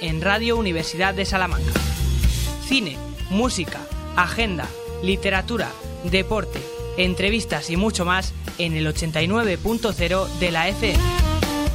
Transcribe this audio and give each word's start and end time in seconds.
en 0.00 0.20
Radio 0.20 0.56
Universidad 0.56 1.14
de 1.14 1.24
Salamanca. 1.24 1.72
Cine, 2.66 2.96
música, 3.30 3.80
agenda, 4.16 4.66
literatura, 5.02 5.70
deporte, 6.04 6.60
entrevistas 6.96 7.70
y 7.70 7.76
mucho 7.76 8.04
más 8.04 8.32
en 8.58 8.74
el 8.74 8.86
89.0 8.86 10.28
de 10.38 10.50
la 10.50 10.68
FM. 10.68 10.98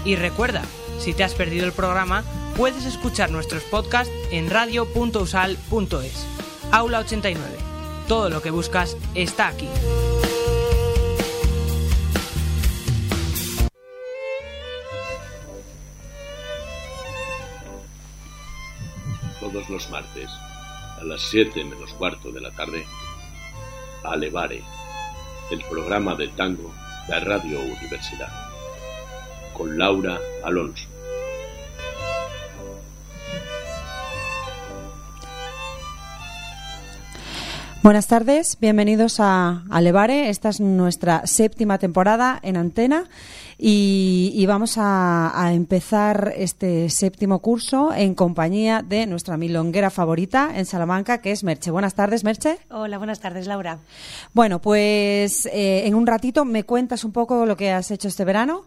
Y 0.05 0.15
recuerda, 0.15 0.61
si 0.99 1.13
te 1.13 1.23
has 1.23 1.33
perdido 1.33 1.65
el 1.65 1.73
programa, 1.73 2.23
puedes 2.55 2.85
escuchar 2.85 3.31
nuestros 3.31 3.63
podcasts 3.63 4.13
en 4.31 4.49
radio.usal.es. 4.49 6.27
Aula 6.71 6.99
89. 6.99 7.45
Todo 8.07 8.29
lo 8.29 8.41
que 8.41 8.51
buscas 8.51 8.97
está 9.15 9.47
aquí. 9.47 9.67
Los 19.75 19.89
martes, 19.89 20.29
a 21.01 21.03
las 21.03 21.21
7 21.31 21.65
menos 21.65 21.91
cuarto 21.95 22.31
de 22.31 22.39
la 22.39 22.49
tarde, 22.51 22.85
Alevare, 24.05 24.63
el 25.51 25.61
programa 25.69 26.15
de 26.15 26.29
tango 26.29 26.73
de 27.09 27.19
Radio 27.19 27.59
Universidad, 27.59 28.29
con 29.53 29.77
Laura 29.77 30.17
Alonso. 30.45 30.87
Buenas 37.83 38.07
tardes, 38.07 38.57
bienvenidos 38.61 39.19
a 39.19 39.65
Alevare. 39.69 40.29
Esta 40.29 40.47
es 40.47 40.61
nuestra 40.61 41.27
séptima 41.27 41.79
temporada 41.79 42.39
en 42.43 42.55
antena 42.55 43.09
y, 43.57 44.45
vamos 44.47 44.75
a, 44.77 45.51
empezar 45.53 46.33
este 46.35 46.89
séptimo 46.89 47.39
curso 47.39 47.93
en 47.93 48.15
compañía 48.15 48.81
de 48.81 49.05
nuestra 49.05 49.37
milonguera 49.37 49.89
favorita 49.89 50.51
en 50.55 50.65
Salamanca, 50.65 51.19
que 51.19 51.31
es 51.31 51.43
Merche. 51.43 51.71
Buenas 51.71 51.95
tardes, 51.95 52.23
Merche. 52.23 52.57
Hola, 52.69 52.97
buenas 52.97 53.19
tardes, 53.19 53.47
Laura. 53.47 53.79
Bueno, 54.33 54.59
pues 54.59 55.45
eh, 55.47 55.85
en 55.85 55.95
un 55.95 56.07
ratito 56.07 56.45
me 56.45 56.63
cuentas 56.63 57.03
un 57.03 57.11
poco 57.11 57.45
lo 57.45 57.55
que 57.55 57.71
has 57.71 57.91
hecho 57.91 58.07
este 58.07 58.25
verano 58.25 58.65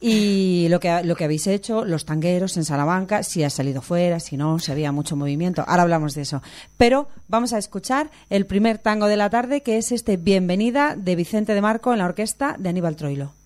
y 0.00 0.68
lo 0.68 0.78
que, 0.78 1.02
lo 1.04 1.16
que 1.16 1.24
habéis 1.24 1.46
hecho, 1.46 1.84
los 1.84 2.04
tangueros 2.04 2.56
en 2.56 2.64
Salamanca, 2.64 3.22
si 3.22 3.42
has 3.42 3.54
salido 3.54 3.82
fuera, 3.82 4.20
si 4.20 4.36
no, 4.36 4.58
si 4.58 4.70
había 4.70 4.92
mucho 4.92 5.16
movimiento. 5.16 5.64
Ahora 5.66 5.82
hablamos 5.82 6.14
de 6.14 6.22
eso. 6.22 6.42
Pero 6.76 7.08
vamos 7.28 7.52
a 7.52 7.58
escuchar 7.58 8.10
el 8.28 8.46
primer 8.46 8.78
tango 8.78 9.06
de 9.06 9.16
la 9.16 9.30
tarde, 9.30 9.62
que 9.62 9.78
es 9.78 9.92
este 9.92 10.16
Bienvenida 10.16 10.94
de 10.96 11.16
Vicente 11.16 11.54
de 11.54 11.60
Marco 11.60 11.92
en 11.92 11.98
la 11.98 12.06
orquesta 12.06 12.56
de 12.58 12.68
Aníbal 12.68 12.96
Troilo. 12.96 13.39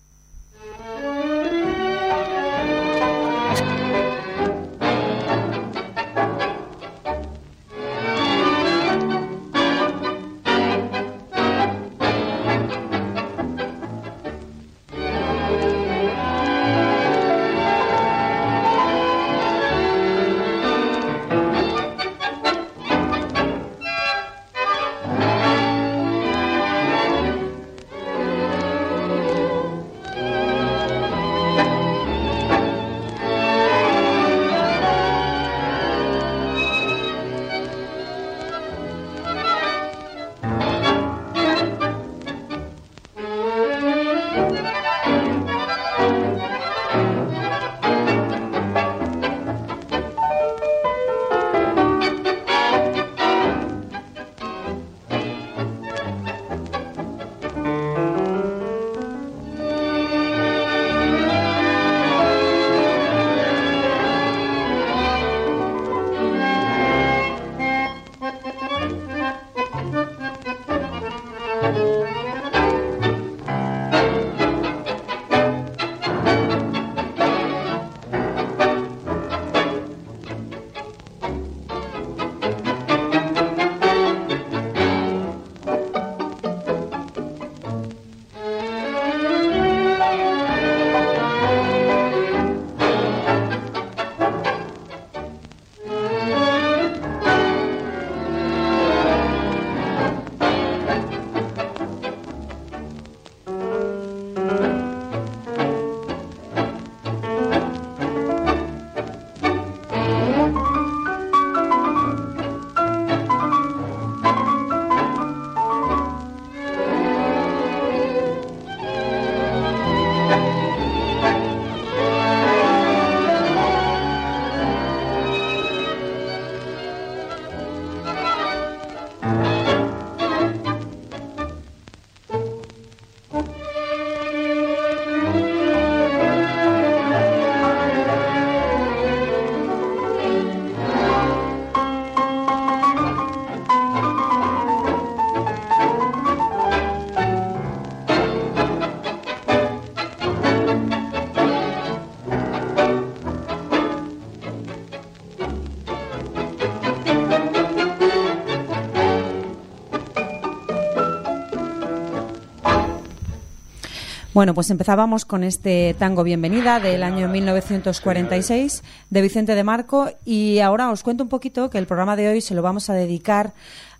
Bueno, 164.35 164.53
pues 164.53 164.69
empezábamos 164.69 165.23
con 165.23 165.45
este 165.45 165.95
tango 165.97 166.25
Bienvenida 166.25 166.81
del 166.81 167.03
año 167.03 167.29
1946 167.29 168.83
de 169.09 169.21
Vicente 169.21 169.55
de 169.55 169.63
Marco 169.63 170.09
y 170.25 170.59
ahora 170.59 170.91
os 170.91 171.03
cuento 171.03 171.23
un 171.23 171.29
poquito 171.29 171.69
que 171.69 171.77
el 171.77 171.87
programa 171.87 172.17
de 172.17 172.27
hoy 172.27 172.41
se 172.41 172.53
lo 172.53 172.61
vamos 172.61 172.89
a 172.89 172.93
dedicar 172.95 173.53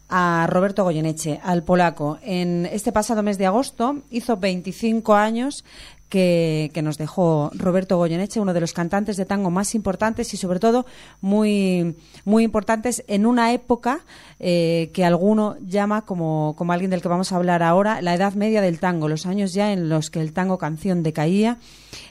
a 0.09 0.45
Roberto 0.49 0.83
Goyeneche, 0.83 1.39
al 1.41 1.63
polaco. 1.63 2.19
En 2.21 2.65
este 2.65 2.91
pasado 2.91 3.23
mes 3.23 3.37
de 3.37 3.45
agosto 3.45 4.03
hizo 4.11 4.35
25 4.35 5.15
años 5.15 5.63
que, 6.09 6.81
nos 6.83 6.97
dejó 6.97 7.51
Roberto 7.53 7.97
Goyeneche, 7.97 8.39
uno 8.39 8.53
de 8.53 8.59
los 8.59 8.73
cantantes 8.73 9.17
de 9.17 9.25
tango 9.25 9.49
más 9.49 9.75
importantes 9.75 10.33
y 10.33 10.37
sobre 10.37 10.59
todo 10.59 10.85
muy, 11.21 11.95
muy 12.25 12.43
importantes 12.43 13.03
en 13.07 13.25
una 13.25 13.53
época 13.53 14.01
eh, 14.39 14.91
que 14.93 15.03
alguno 15.03 15.57
llama, 15.61 16.05
como, 16.05 16.55
como 16.57 16.73
alguien 16.73 16.91
del 16.91 17.01
que 17.01 17.07
vamos 17.07 17.31
a 17.31 17.37
hablar 17.37 17.63
ahora, 17.63 18.01
la 18.01 18.13
edad 18.13 18.33
media 18.33 18.61
del 18.61 18.79
tango, 18.79 19.07
los 19.07 19.25
años 19.25 19.53
ya 19.53 19.73
en 19.73 19.89
los 19.89 20.09
que 20.09 20.21
el 20.21 20.33
tango 20.33 20.57
canción 20.57 21.01
decaía, 21.01 21.57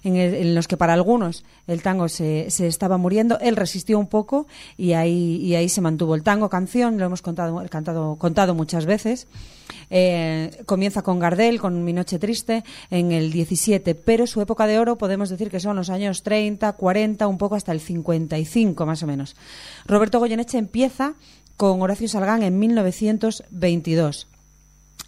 en, 0.03 0.55
los 0.55 0.67
que 0.67 0.77
para 0.77 0.95
algunos 0.95 1.45
el 1.67 1.83
tango 1.83 2.09
se, 2.09 2.51
se, 2.51 2.67
estaba 2.67 2.99
muriendo, 2.99 3.39
él 3.41 3.57
resistió 3.57 3.99
un 3.99 4.07
poco 4.07 4.47
y 4.77 4.95
ahí, 4.95 5.37
y 5.37 5.55
ahí 5.55 5.69
se 5.69 5.81
mantuvo. 5.81 6.15
El 6.15 6.23
tango 6.23 6.49
canción, 6.49 6.99
lo 6.99 7.07
hemos 7.07 7.23
contado, 7.23 7.63
cantado, 7.71 8.17
contado 8.17 8.55
muchas 8.55 8.87
veces 8.87 9.29
Eh, 9.91 10.63
comienza 10.67 11.03
con 11.03 11.19
Gardel, 11.19 11.61
con 11.61 11.85
Mi 11.85 11.93
Noche 11.93 12.19
Triste, 12.19 12.65
en 12.91 13.13
el 13.13 13.33
17, 13.33 13.95
pero 13.95 14.27
su 14.27 14.41
época 14.41 14.67
de 14.67 14.79
oro 14.79 14.97
podemos 14.97 15.31
decir 15.31 15.51
que 15.51 15.61
son 15.61 15.77
los 15.77 15.91
años 15.91 16.23
30, 16.23 16.73
40, 16.73 17.27
un 17.27 17.39
poco 17.39 17.55
hasta 17.55 17.73
el 17.73 17.81
55 17.81 18.87
más 18.87 19.03
o 19.03 19.07
menos. 19.07 19.37
Roberto 19.87 20.19
Goyeneche 20.19 20.59
empieza 20.59 21.15
con 21.57 21.81
Horacio 21.83 22.09
Salgán 22.09 22.43
en 22.43 22.59
1922 22.59 24.29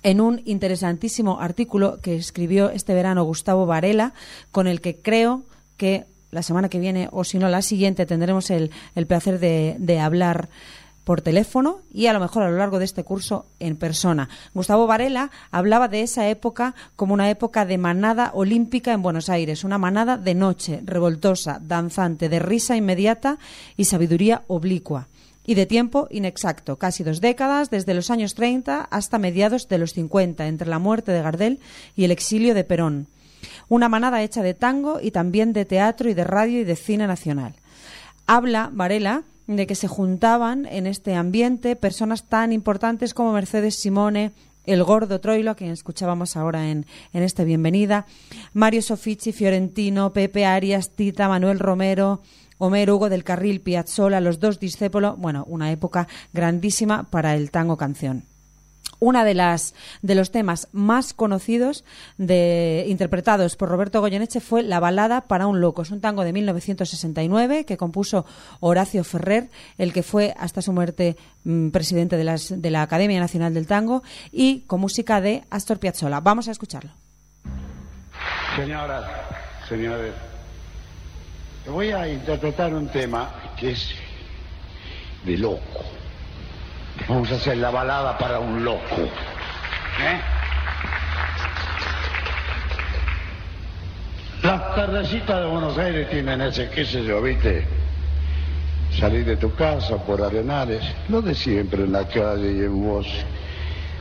en 0.02 0.20
un 0.20 0.40
interesantísimo 0.44 1.40
artículo 1.40 2.00
que 2.00 2.14
escribió 2.14 2.70
este 2.70 2.94
verano 2.94 3.24
Gustavo 3.24 3.66
Varela, 3.66 4.14
con 4.52 4.68
el 4.68 4.80
que 4.80 4.96
creo 4.96 5.42
que 5.76 6.04
la 6.30 6.42
semana 6.42 6.68
que 6.68 6.78
viene 6.78 7.08
o 7.10 7.24
si 7.24 7.38
no 7.38 7.48
la 7.48 7.62
siguiente 7.62 8.06
tendremos 8.06 8.50
el, 8.50 8.70
placer 9.08 9.40
de, 9.40 10.00
hablar 10.00 10.48
por 11.06 11.20
teléfono 11.20 11.82
y 11.94 12.08
a 12.08 12.12
lo 12.12 12.18
mejor 12.18 12.42
a 12.42 12.50
lo 12.50 12.58
largo 12.58 12.80
de 12.80 12.84
este 12.84 13.04
curso 13.04 13.46
en 13.60 13.76
persona. 13.76 14.28
Gustavo 14.54 14.88
Varela 14.88 15.30
hablaba 15.52 15.86
de 15.86 16.02
esa 16.02 16.28
época 16.28 16.74
como 16.96 17.14
una 17.14 17.30
época 17.30 17.64
de 17.64 17.78
manada 17.78 18.32
olímpica 18.34 18.92
en 18.92 19.02
Buenos 19.02 19.28
Aires, 19.28 19.62
una 19.62 19.78
manada 19.78 20.16
de 20.16 20.34
noche, 20.34 20.80
revoltosa, 20.84 21.60
danzante, 21.62 22.28
de 22.28 22.40
risa 22.40 22.76
inmediata 22.76 23.38
y 23.76 23.84
sabiduría 23.84 24.42
oblicua 24.48 25.06
y 25.46 25.54
de 25.54 25.66
tiempo 25.66 26.08
inexacto, 26.10 26.76
casi 26.76 27.04
dos 27.04 27.20
décadas, 27.20 27.70
desde 27.70 27.94
los 27.94 28.10
años 28.10 28.34
30 28.34 28.80
hasta 28.90 29.18
mediados 29.18 29.68
de 29.68 29.78
los 29.78 29.92
50, 29.92 30.48
entre 30.48 30.66
la 30.66 30.80
muerte 30.80 31.12
de 31.12 31.22
Gardel 31.22 31.60
y 31.94 32.02
el 32.02 32.10
exilio 32.10 32.52
de 32.52 32.64
Perón. 32.64 33.06
Una 33.68 33.88
manada 33.88 34.24
hecha 34.24 34.42
de 34.42 34.54
tango 34.54 34.98
y 35.00 35.12
también 35.12 35.52
de 35.52 35.66
teatro 35.66 36.10
y 36.10 36.14
de 36.14 36.24
radio 36.24 36.62
y 36.62 36.64
de 36.64 36.74
cine 36.74 37.06
nacional. 37.06 37.54
Habla 38.26 38.70
Varela 38.72 39.22
de 39.46 39.66
que 39.66 39.74
se 39.74 39.88
juntaban 39.88 40.66
en 40.66 40.86
este 40.86 41.14
ambiente 41.14 41.76
personas 41.76 42.24
tan 42.24 42.52
importantes 42.52 43.14
como 43.14 43.32
Mercedes 43.32 43.76
Simone, 43.76 44.32
el 44.64 44.82
gordo 44.82 45.20
Troilo, 45.20 45.52
a 45.52 45.54
quien 45.54 45.70
escuchábamos 45.70 46.36
ahora 46.36 46.70
en, 46.70 46.86
en 47.12 47.22
este 47.22 47.44
Bienvenida, 47.44 48.06
Mario 48.52 48.82
Sofici, 48.82 49.32
Fiorentino, 49.32 50.12
Pepe 50.12 50.44
Arias, 50.44 50.90
Tita, 50.90 51.28
Manuel 51.28 51.60
Romero, 51.60 52.22
Homero 52.58 52.96
Hugo 52.96 53.08
del 53.08 53.24
Carril 53.24 53.60
Piazzolla, 53.60 54.20
los 54.20 54.40
dos 54.40 54.58
discípulos, 54.58 55.16
bueno, 55.18 55.44
una 55.46 55.70
época 55.70 56.08
grandísima 56.32 57.04
para 57.04 57.36
el 57.36 57.50
tango 57.50 57.76
canción. 57.76 58.24
Una 58.98 59.24
de 59.24 59.34
las 59.34 59.74
de 60.02 60.14
los 60.14 60.30
temas 60.30 60.68
más 60.72 61.14
conocidos 61.14 61.84
de, 62.18 62.84
interpretados 62.88 63.56
por 63.56 63.68
Roberto 63.68 64.00
Goyeneche 64.00 64.40
fue 64.40 64.62
La 64.62 64.80
balada 64.80 65.22
para 65.22 65.46
un 65.46 65.60
loco. 65.60 65.82
Es 65.82 65.90
un 65.90 66.00
tango 66.00 66.24
de 66.24 66.32
1969 66.32 67.64
que 67.64 67.76
compuso 67.76 68.24
Horacio 68.60 69.04
Ferrer, 69.04 69.50
el 69.78 69.92
que 69.92 70.02
fue 70.02 70.34
hasta 70.38 70.62
su 70.62 70.72
muerte 70.72 71.16
mm, 71.44 71.70
presidente 71.70 72.16
de, 72.16 72.24
las, 72.24 72.60
de 72.60 72.70
la 72.70 72.82
Academia 72.82 73.20
Nacional 73.20 73.54
del 73.54 73.66
Tango 73.66 74.02
y 74.32 74.60
con 74.60 74.80
música 74.80 75.20
de 75.20 75.44
Astor 75.50 75.78
Piazzolla. 75.78 76.20
Vamos 76.20 76.48
a 76.48 76.52
escucharlo. 76.52 76.92
Señoras, 78.56 79.04
señores, 79.68 80.14
voy 81.66 81.90
a 81.90 82.08
interpretar 82.08 82.74
un 82.74 82.88
tema 82.88 83.52
que 83.58 83.72
es 83.72 83.90
de 85.24 85.36
loco. 85.36 85.95
Vamos 87.08 87.30
a 87.30 87.34
hacer 87.36 87.58
la 87.58 87.70
balada 87.70 88.18
para 88.18 88.38
un 88.38 88.64
loco. 88.64 89.02
¿Eh? 90.00 90.20
Las 94.42 94.74
tardecitas 94.74 95.40
de 95.40 95.46
Buenos 95.46 95.78
Aires 95.78 96.10
tienen 96.10 96.40
ese, 96.40 96.68
qué 96.70 96.84
sé 96.84 97.04
yo, 97.04 97.22
viste. 97.22 97.66
Salir 98.98 99.24
de 99.24 99.36
tu 99.36 99.54
casa 99.54 99.96
por 99.96 100.22
arenales, 100.22 100.82
lo 101.08 101.20
de 101.20 101.34
siempre 101.34 101.84
en 101.84 101.92
la 101.92 102.06
calle 102.06 102.52
y 102.52 102.60
en 102.60 102.84
vos. 102.84 103.06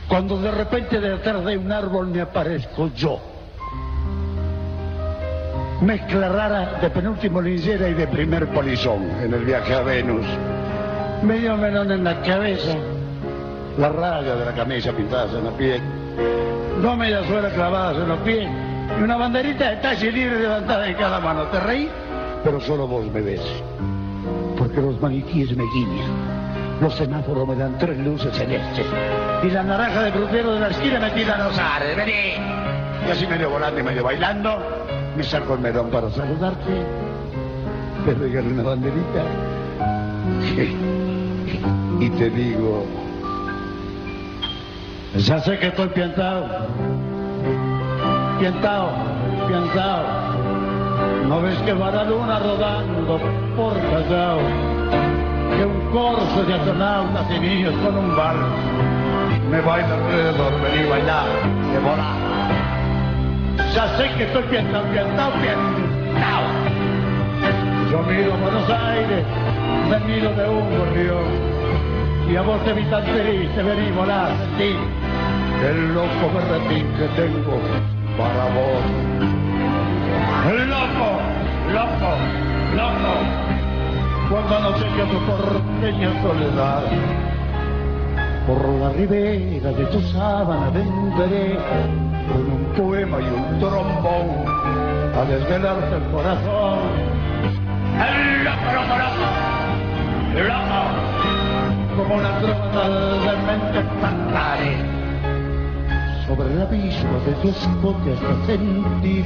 Cuando 0.08 0.40
de 0.40 0.50
repente 0.50 1.00
detrás 1.00 1.44
de 1.44 1.56
un 1.56 1.70
árbol 1.72 2.08
me 2.08 2.20
aparezco 2.20 2.90
yo 2.94 3.20
mezcla 5.80 6.28
rara 6.28 6.78
de 6.80 6.90
penúltimo 6.90 7.40
linchera 7.40 7.88
y 7.88 7.94
de 7.94 8.06
primer 8.06 8.48
polizón 8.48 9.10
en 9.22 9.34
el 9.34 9.44
viaje 9.44 9.74
a 9.74 9.82
Venus. 9.82 10.26
Medio 11.22 11.56
melón 11.56 11.90
en 11.90 12.04
la 12.04 12.20
cabeza, 12.22 12.76
la 13.78 13.88
raya 13.88 14.36
de 14.36 14.44
la 14.44 14.52
camisa 14.52 14.92
pintada 14.92 15.38
en 15.38 15.44
la 15.44 15.50
piel, 15.52 15.80
dos 16.82 16.96
medias 16.96 17.26
suelas 17.26 17.52
clavadas 17.54 17.96
en 17.96 18.08
los 18.08 18.18
pies 18.20 18.48
y 18.98 19.02
una 19.02 19.16
banderita 19.16 19.70
de 19.70 19.76
talle 19.76 20.12
libre 20.12 20.40
levantada 20.40 20.86
en 20.88 20.94
cada 20.94 21.18
mano. 21.20 21.44
¿Te 21.44 21.58
reí? 21.60 21.88
Pero 22.44 22.60
solo 22.60 22.86
vos 22.86 23.06
me 23.12 23.22
ves, 23.22 23.40
porque 24.58 24.80
los 24.80 25.00
maniquíes 25.00 25.56
me 25.56 25.64
guiñan. 25.64 26.36
Los 26.80 26.94
semáforos 26.94 27.48
me 27.48 27.56
dan 27.56 27.78
tres 27.78 27.98
luces 27.98 28.36
celestes. 28.36 28.86
Y 29.42 29.50
la 29.50 29.62
naranja 29.62 30.02
de 30.02 30.12
crucero 30.12 30.52
de 30.52 30.60
la 30.60 30.68
esquina 30.68 31.00
me 31.00 31.10
tira 31.10 31.38
los 31.38 31.58
ares. 31.58 31.96
Vení. 31.96 32.34
Y 33.08 33.10
así 33.10 33.26
medio 33.26 33.48
volando 33.48 33.80
y 33.80 33.82
medio 33.82 34.04
bailando, 34.04 34.58
me 35.16 35.22
saco 35.22 35.54
el 35.54 35.60
melón 35.60 35.90
para 35.90 36.10
saludarte, 36.10 36.72
te 38.04 38.14
regalo 38.14 38.50
una 38.50 38.62
banderita 38.62 39.22
y 42.00 42.10
te 42.10 42.30
digo, 42.30 42.84
ya 45.16 45.38
sé 45.40 45.58
que 45.58 45.68
estoy 45.68 45.88
piantado, 45.88 46.46
piantado, 48.38 48.90
piantado. 49.48 50.26
¿No 51.28 51.40
ves 51.42 51.58
que 51.62 51.72
va 51.72 51.90
la 51.90 52.04
luna 52.04 52.38
rodando 52.38 53.18
por 53.56 53.74
Callao? 53.74 54.38
Que 55.56 55.64
un 55.64 55.90
corso 55.90 56.44
de 56.44 56.54
astronautas 56.54 57.26
y 57.30 57.40
niños 57.40 57.74
con 57.82 57.96
un 57.96 58.16
bar 58.16 58.36
me 59.50 59.60
baila 59.60 59.94
alrededor, 59.94 60.52
vení 60.60 60.88
bailar, 60.88 61.26
que 61.72 61.78
volar. 61.78 62.16
Ya 63.74 63.96
sé 63.96 64.10
que 64.16 64.24
estoy 64.24 64.42
piantado, 64.44 64.84
piantado, 64.90 65.32
piantado. 65.40 66.46
Yo 67.90 68.02
miro 68.02 68.36
Buenos 68.38 68.68
Aires, 68.70 69.24
me 69.90 70.00
miro 70.00 70.30
de 70.32 70.48
un 70.48 70.78
gorrión. 70.78 71.55
Y 72.28 72.34
a 72.34 72.42
vos 72.42 72.62
te 72.64 72.72
vi 72.72 72.82
tan 72.86 73.04
feliz, 73.04 73.48
te 73.54 73.62
vení 73.62 73.90
volar, 73.92 74.32
sí. 74.58 74.74
El 75.64 75.94
loco 75.94 76.30
berretín 76.34 76.86
que 76.94 77.06
tengo 77.14 77.60
para 78.18 78.44
vos. 78.54 78.82
El 80.50 80.68
loco, 80.68 81.20
loco, 81.72 82.10
loco. 82.74 83.46
Cuando 84.28 84.58
no 84.60 84.76
sé 84.76 84.84
tu 84.84 85.18
porteña 85.24 86.22
soledad 86.22 86.82
por 88.44 88.68
la 88.80 88.90
ribera 88.90 89.70
de 89.70 89.86
tu 89.86 90.00
sábana 90.00 90.70
venderé 90.70 91.56
con 92.28 92.40
un 92.40 92.72
poema 92.76 93.20
y 93.20 93.24
un 93.24 93.60
trombón 93.60 94.44
a 95.14 95.24
desvelarte 95.24 95.96
el 95.96 96.02
corazón. 96.10 96.78
El 97.94 98.44
loco, 98.44 98.66
loco, 98.74 98.98
loco, 98.98 99.26
loco, 100.42 101.05
como 101.96 102.16
una 102.16 102.38
tromba 102.40 102.88
de 102.88 103.36
mente 103.46 103.88
cantaré 104.00 104.76
sobre 106.26 106.52
el 106.52 106.62
abismo 106.62 107.18
de 107.24 107.32
tu 107.40 107.48
escote 107.48 108.12
hasta 108.12 108.46
sentir 108.46 109.24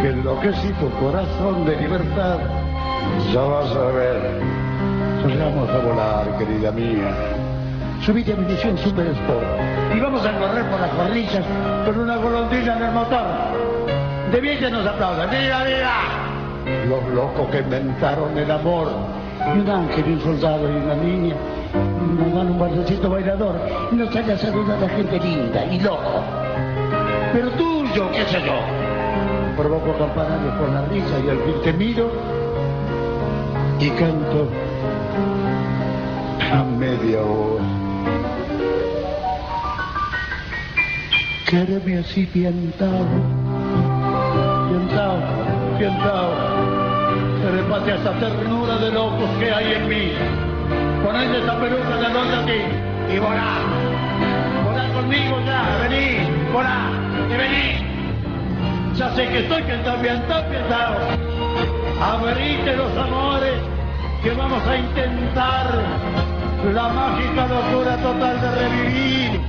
que 0.00 0.08
enloquecido 0.08 0.90
corazón 1.00 1.66
de 1.66 1.76
libertad 1.76 2.38
ya 3.32 3.40
vas 3.42 3.70
a 3.70 3.86
ver. 3.92 4.40
Salgamos 5.22 5.68
a 5.70 5.78
volar, 5.78 6.38
querida 6.38 6.70
mía 6.70 7.14
subite 8.04 8.34
a 8.34 8.36
mi 8.36 8.52
misión 8.52 8.76
Super 8.78 9.06
Sport 9.06 9.96
y 9.96 10.00
vamos 10.00 10.24
a 10.26 10.38
correr 10.38 10.64
por 10.70 10.80
las 10.80 10.90
corrillas 10.90 11.44
con 11.86 11.98
una 11.98 12.16
golondrina 12.16 12.76
en 12.76 12.82
el 12.82 12.92
motor. 12.92 13.24
De 14.30 14.40
bien 14.40 14.58
que 14.58 14.70
nos 14.70 14.86
aplaudan. 14.86 15.30
¡Viva, 15.30 15.64
viva! 15.64 16.86
Los 16.86 17.14
locos 17.14 17.48
que 17.50 17.60
inventaron 17.60 18.36
el 18.36 18.50
amor. 18.50 18.88
Un 19.46 19.68
ángel, 19.68 20.04
y 20.06 20.12
un 20.12 20.20
soldado 20.20 20.70
y 20.70 20.76
una 20.76 20.94
niña 20.94 21.34
un 21.74 22.58
bailecito 22.58 23.10
bailador 23.10 23.56
nos 23.92 24.12
sale 24.12 24.32
a 24.32 24.38
saludar 24.38 24.82
a 24.82 24.88
gente 24.88 25.18
linda 25.18 25.64
y 25.66 25.80
loco. 25.80 26.22
Pero 27.32 27.50
tuyo, 27.50 28.10
qué 28.12 28.24
sé 28.26 28.40
yo. 28.44 28.54
Provoco 29.56 29.96
campanarios 29.98 30.54
por 30.58 30.68
la 30.70 30.84
risa 30.86 31.18
y 31.24 31.30
al 31.30 31.38
fin 31.38 31.54
te 31.62 31.72
miro 31.72 32.10
y 33.80 33.90
canto 33.90 34.48
a 36.52 36.64
media 36.64 37.20
hora. 37.22 37.64
Quédeme 41.46 41.98
así 41.98 42.26
piantado, 42.26 43.06
piantado, 44.68 45.20
piantado. 45.78 46.54
Se 47.42 47.92
a 47.92 47.94
esa 47.94 48.12
ternura 48.18 48.76
de 48.78 48.90
locos 48.90 49.28
que 49.38 49.52
hay 49.52 49.72
en 49.74 49.88
mí. 49.88 50.43
Poned 51.04 51.34
esa 51.34 51.54
peluca 51.60 51.96
de 51.98 52.08
noche 52.08 52.34
aquí 52.42 52.60
y 53.14 53.18
volá. 53.18 53.60
Volá 54.64 54.88
conmigo 54.94 55.38
ya, 55.44 55.60
vení, 55.82 56.06
volá, 56.50 56.88
y 57.28 57.36
vení. 57.36 57.66
Ya 58.96 59.10
sé 59.14 59.28
que 59.28 59.40
estoy 59.40 59.62
piantado, 59.64 60.00
piantado, 60.00 60.48
piantado. 60.48 60.96
Abrite 62.00 62.76
los 62.76 62.96
amores 62.96 63.60
que 64.22 64.30
vamos 64.30 64.66
a 64.66 64.76
intentar 64.78 65.66
la 66.72 66.88
mágica 66.88 67.46
locura 67.48 67.96
total 67.98 68.40
de 68.40 68.50
revivir. 68.62 69.40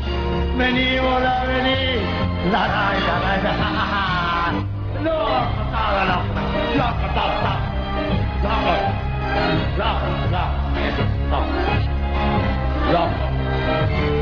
Vení, 0.57 1.00
hola, 1.00 1.45
vení. 1.47 2.03
La, 2.51 2.67
la, 2.67 3.00
la, 3.07 3.15
la, 3.43 3.53
la. 3.71 4.51
Loco, 5.05 5.39
todo, 5.71 6.03
loco, 6.12 6.35
loco, 6.75 7.05
loco, 8.43 8.74
loco, 9.77 10.64
loco. 11.29 11.46
Loca 12.91 14.14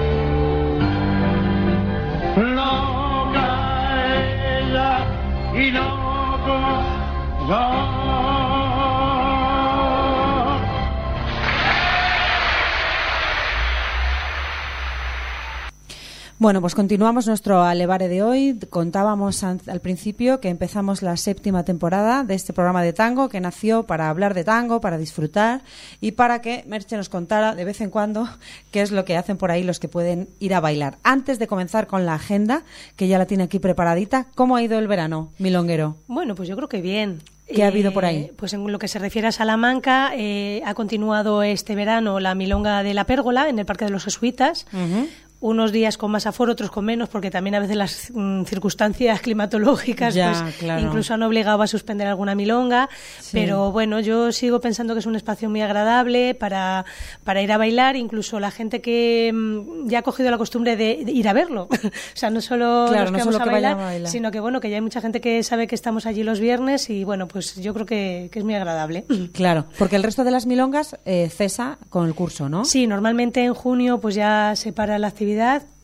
Bueno, 16.43 16.59
pues 16.59 16.75
continuamos 16.75 17.25
nuestro 17.25 17.63
Alevare 17.63 18.09
de 18.09 18.21
hoy. 18.21 18.59
Contábamos 18.69 19.45
al 19.45 19.79
principio 19.79 20.41
que 20.41 20.49
empezamos 20.49 21.01
la 21.01 21.15
séptima 21.15 21.63
temporada 21.63 22.25
de 22.25 22.33
este 22.33 22.51
programa 22.51 22.83
de 22.83 22.91
tango 22.91 23.29
que 23.29 23.39
nació 23.39 23.83
para 23.83 24.09
hablar 24.09 24.33
de 24.33 24.43
tango, 24.43 24.81
para 24.81 24.97
disfrutar 24.97 25.61
y 26.01 26.11
para 26.11 26.41
que 26.41 26.65
Merche 26.67 26.97
nos 26.97 27.07
contara 27.07 27.55
de 27.55 27.63
vez 27.63 27.79
en 27.79 27.89
cuando 27.89 28.27
qué 28.71 28.81
es 28.81 28.91
lo 28.91 29.05
que 29.05 29.15
hacen 29.15 29.37
por 29.37 29.51
ahí 29.51 29.63
los 29.63 29.79
que 29.79 29.87
pueden 29.87 30.27
ir 30.41 30.53
a 30.53 30.59
bailar. 30.59 30.97
Antes 31.01 31.39
de 31.39 31.47
comenzar 31.47 31.87
con 31.87 32.05
la 32.05 32.15
agenda, 32.15 32.63
que 32.97 33.07
ya 33.07 33.17
la 33.17 33.25
tiene 33.25 33.45
aquí 33.45 33.59
preparadita, 33.59 34.27
¿cómo 34.35 34.57
ha 34.57 34.61
ido 34.61 34.77
el 34.77 34.89
verano, 34.89 35.31
milonguero? 35.39 35.95
Bueno, 36.07 36.35
pues 36.35 36.49
yo 36.49 36.57
creo 36.57 36.67
que 36.67 36.81
bien. 36.81 37.21
¿Qué 37.47 37.63
ha 37.63 37.67
habido 37.67 37.93
por 37.93 38.03
ahí? 38.03 38.17
Eh, 38.17 38.33
pues 38.35 38.53
en 38.53 38.69
lo 38.69 38.79
que 38.79 38.87
se 38.89 38.99
refiere 38.99 39.27
a 39.27 39.31
Salamanca, 39.31 40.11
eh, 40.15 40.61
ha 40.65 40.73
continuado 40.73 41.43
este 41.43 41.75
verano 41.75 42.19
la 42.19 42.35
milonga 42.35 42.83
de 42.83 42.93
la 42.93 43.05
Pérgola 43.05 43.47
en 43.47 43.59
el 43.59 43.65
Parque 43.65 43.85
de 43.85 43.91
los 43.91 44.03
Jesuitas 44.03 44.65
unos 45.43 45.73
días 45.73 45.97
con 45.97 46.09
más 46.09 46.25
aforo, 46.25 46.53
otros 46.53 46.71
con 46.71 46.85
menos, 46.85 47.09
porque 47.09 47.29
también 47.29 47.55
a 47.55 47.59
veces 47.59 47.75
las 47.75 48.11
mm, 48.13 48.43
circunstancias 48.45 49.19
climatológicas 49.19 50.15
pues, 50.15 50.81
incluso 50.81 51.13
han 51.13 51.21
obligado 51.21 51.61
a 51.61 51.67
suspender 51.67 52.07
alguna 52.07 52.33
milonga. 52.33 52.89
Pero 53.33 53.73
bueno, 53.73 53.99
yo 53.99 54.31
sigo 54.31 54.61
pensando 54.61 54.93
que 54.93 55.01
es 55.01 55.05
un 55.05 55.17
espacio 55.17 55.49
muy 55.49 55.61
agradable 55.61 56.33
para, 56.33 56.85
para 57.25 57.41
ir 57.41 57.51
a 57.51 57.57
bailar, 57.57 57.97
incluso 57.97 58.39
la 58.39 58.51
gente 58.51 58.81
que 58.81 59.31
mm, 59.33 59.89
ya 59.89 59.99
ha 59.99 60.01
cogido 60.01 60.31
la 60.31 60.37
costumbre 60.37 60.77
de, 60.77 61.03
ir 61.07 61.27
a 61.27 61.33
verlo. 61.33 61.67
o 61.73 61.89
sea, 62.13 62.29
no 62.29 62.39
solo 62.39 62.89
los 62.89 63.11
que 63.11 63.17
vamos 63.17 63.35
a, 63.35 63.43
bailar, 63.43 64.07
sino 64.07 64.31
que 64.31 64.39
bueno, 64.39 64.61
que 64.61 64.69
ya 64.69 64.77
hay 64.77 64.81
mucha 64.81 65.01
gente 65.01 65.19
que 65.19 65.43
sabe 65.43 65.67
que 65.67 65.75
estamos 65.75 66.05
allí 66.05 66.23
los 66.23 66.39
viernes 66.39 66.89
y 66.89 67.03
bueno, 67.03 67.27
pues 67.27 67.55
yo 67.57 67.73
creo 67.73 67.85
que, 67.85 68.31
es 68.33 68.43
muy 68.43 68.55
agradable. 68.55 69.05
Claro, 69.33 69.65
porque 69.79 69.95
el 69.95 70.03
resto 70.03 70.23
de 70.23 70.31
las 70.31 70.45
milongas 70.45 70.95
eh, 71.05 71.27
cesa 71.29 71.79
con 71.89 72.05
el 72.05 72.13
curso, 72.13 72.49
¿no? 72.49 72.65
Sí, 72.65 72.87
normalmente 72.87 73.43
en 73.43 73.53
junio 73.53 73.99
pues 73.99 74.15
ya 74.15 74.53
se 74.55 74.71
para 74.73 74.99
la 74.99 75.07
actividad 75.07 75.32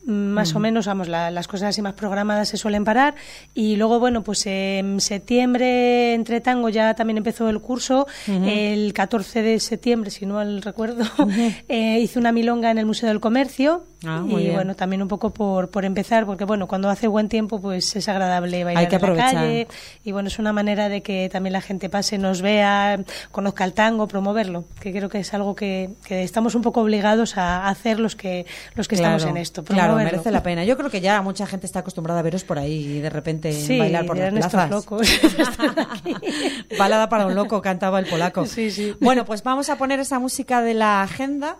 más 0.06 0.56
o 0.56 0.60
menos, 0.60 0.88
vamos, 0.88 1.08
las 1.08 1.48
cosas 1.48 1.70
así 1.70 1.82
más 1.82 1.94
programadas 1.94 2.50
se 2.50 2.58
suelen 2.58 2.84
parar. 2.84 3.15
Y 3.53 3.75
luego, 3.75 4.00
bueno, 4.00 4.24
pues 4.24 4.46
en 4.48 5.00
septiembre, 5.01 6.13
entre 6.13 6.41
tango, 6.41 6.70
ya 6.70 6.96
también 6.96 7.18
empezó 7.18 7.50
el 7.50 7.60
curso. 7.62 8.08
El 8.27 8.94
14 8.94 9.41
de 9.41 9.60
septiembre, 9.60 10.10
si 10.10 10.25
no 10.25 10.36
mal 10.36 10.62
recuerdo, 10.62 11.06
eh, 11.68 12.00
hice 12.00 12.20
una 12.20 12.32
milonga 12.32 12.72
en 12.72 12.77
el 12.77 12.86
Museo 12.86 13.10
del 13.10 13.20
Comercio. 13.20 13.84
Ah, 14.06 14.24
y 14.25 14.50
bueno, 14.50 14.75
también 14.75 15.01
un 15.01 15.10
poco 15.10 15.32
por, 15.32 15.70
por 15.70 15.84
empezar, 15.84 16.25
porque 16.25 16.46
bueno, 16.46 16.68
cuando 16.68 16.89
hace 16.89 17.08
buen 17.08 17.27
tiempo, 17.27 17.60
pues 17.60 17.96
es 17.98 18.08
agradable 18.08 18.63
bailar 18.63 18.84
Hay 18.84 18.88
que 18.88 18.96
en 18.96 19.18
la 19.18 19.32
calle. 19.32 19.68
Y 20.06 20.13
bueno, 20.13 20.27
es 20.27 20.39
una 20.39 20.53
manera 20.53 20.88
de 20.88 21.01
que 21.01 21.27
también 21.29 21.51
la 21.51 21.60
gente 21.60 21.89
pase, 21.89 22.18
nos 22.18 22.41
vea, 22.41 23.03
conozca 23.32 23.65
el 23.65 23.74
tango, 23.74 24.08
promoverlo, 24.08 24.63
que 24.79 24.94
creo 24.94 25.10
que 25.10 25.20
es 25.20 25.34
algo 25.34 25.53
que, 25.53 25.89
que 26.06 26.24
estamos 26.24 26.56
un 26.56 26.62
poco 26.62 26.82
obligados 26.82 27.38
a 27.38 27.68
hacer 27.68 28.00
los 28.00 28.15
que, 28.15 28.46
los 28.75 28.88
que 28.88 28.96
estamos 28.96 29.25
en 29.25 29.36
esto. 29.36 29.65
Claro, 29.65 29.96
merece 29.96 30.32
la 30.32 30.44
pena. 30.44 30.63
Yo 30.63 30.77
creo 30.77 30.89
que 30.89 31.01
ya 31.01 31.22
mucha 31.22 31.46
gente 31.46 31.65
está 31.65 31.79
acostumbrada 31.79 32.22
a 32.22 32.24
veros 32.24 32.46
por 32.46 32.58
ahí 32.58 32.98
y 32.98 33.00
de 33.00 33.10
repente 33.10 33.53
bailar 33.77 34.06
por 34.06 34.18
las 34.18 34.32
plazas. 34.32 34.70
locos. 34.70 35.08
Balada 36.77 37.10
para 37.10 37.27
un 37.27 37.36
loco, 37.36 37.62
cantaba 37.62 38.00
el 38.00 38.06
polaco. 38.06 38.46
Sí, 38.46 38.72
sí. 38.72 38.96
Bueno, 39.01 39.25
pues 39.25 39.44
vamos 39.44 39.70
a 39.70 39.77
poner 39.77 40.00
esa 40.00 40.20
música 40.20 40.62
de 40.62 40.74
la 40.74 41.03
agenda 41.03 41.58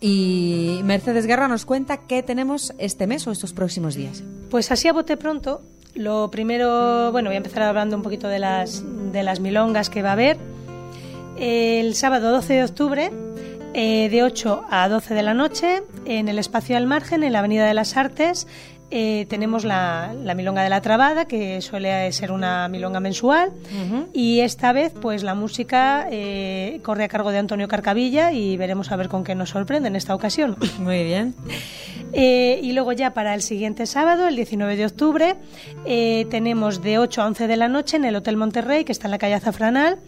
y 0.00 0.80
Mercedes 0.84 1.26
Guerra 1.26 1.48
nos 1.48 1.64
cuenta 1.64 2.06
qué 2.06 2.22
tenemos 2.22 2.72
este 2.78 3.06
mes 3.06 3.26
o 3.26 3.32
estos 3.32 3.52
próximos 3.52 3.94
días. 3.94 4.22
Pues 4.50 4.70
así 4.70 4.88
a 4.88 4.92
bote 4.92 5.16
pronto, 5.16 5.62
lo 5.94 6.30
primero, 6.30 7.10
bueno, 7.12 7.30
voy 7.30 7.34
a 7.34 7.38
empezar 7.38 7.62
hablando 7.62 7.96
un 7.96 8.02
poquito 8.02 8.28
de 8.28 8.38
las, 8.38 8.84
de 9.12 9.22
las 9.22 9.40
milongas 9.40 9.90
que 9.90 10.02
va 10.02 10.10
a 10.10 10.12
haber. 10.12 10.38
El 11.36 11.94
sábado 11.94 12.30
12 12.30 12.54
de 12.54 12.64
octubre, 12.64 13.10
eh, 13.74 14.08
de 14.08 14.22
8 14.22 14.64
a 14.70 14.88
12 14.88 15.14
de 15.14 15.22
la 15.22 15.34
noche, 15.34 15.82
en 16.04 16.28
el 16.28 16.38
espacio 16.38 16.76
al 16.76 16.86
margen, 16.86 17.22
en 17.22 17.32
la 17.32 17.40
Avenida 17.40 17.66
de 17.66 17.74
las 17.74 17.96
Artes, 17.96 18.46
eh, 18.90 19.26
tenemos 19.28 19.64
la, 19.64 20.14
Milonga 20.34 20.62
de 20.62 20.70
la 20.70 20.80
Trabada, 20.80 21.26
que 21.26 21.60
suele 21.60 22.10
ser 22.12 22.32
una 22.32 22.68
milonga 22.68 23.00
mensual, 23.00 23.52
y 24.14 24.40
esta 24.40 24.72
vez 24.72 24.94
pues 24.98 25.22
la 25.22 25.34
música 25.34 26.06
eh, 26.10 26.80
corre 26.82 27.04
a 27.04 27.08
cargo 27.08 27.30
de 27.30 27.38
Antonio 27.38 27.68
Carcavilla 27.68 28.32
y 28.32 28.56
veremos 28.56 28.90
a 28.90 28.96
ver 28.96 29.08
con 29.08 29.24
qué 29.24 29.34
nos 29.34 29.50
sorprende 29.50 29.88
en 29.88 29.96
esta 29.96 30.14
ocasión. 30.14 30.56
Muy 30.78 31.04
bien. 31.04 31.34
Eh, 32.14 32.60
y 32.62 32.72
luego 32.72 32.92
ya 32.92 33.12
para 33.12 33.34
el 33.34 33.42
siguiente 33.42 33.84
sábado, 33.84 34.26
el 34.26 34.36
19 34.36 34.76
de 34.76 34.86
octubre, 34.86 35.36
tenemos 36.30 36.80
de 36.80 36.98
8 36.98 37.22
a 37.22 37.26
11 37.26 37.46
de 37.46 37.56
la 37.56 37.68
noche 37.68 37.98
en 37.98 38.06
el 38.06 38.16
Hotel 38.16 38.38
Monterrey, 38.38 38.84
que 38.84 38.92
está 38.92 39.06
en 39.06 39.10
la 39.10 39.18
calle 39.18 39.34
Azafranal, 39.34 39.98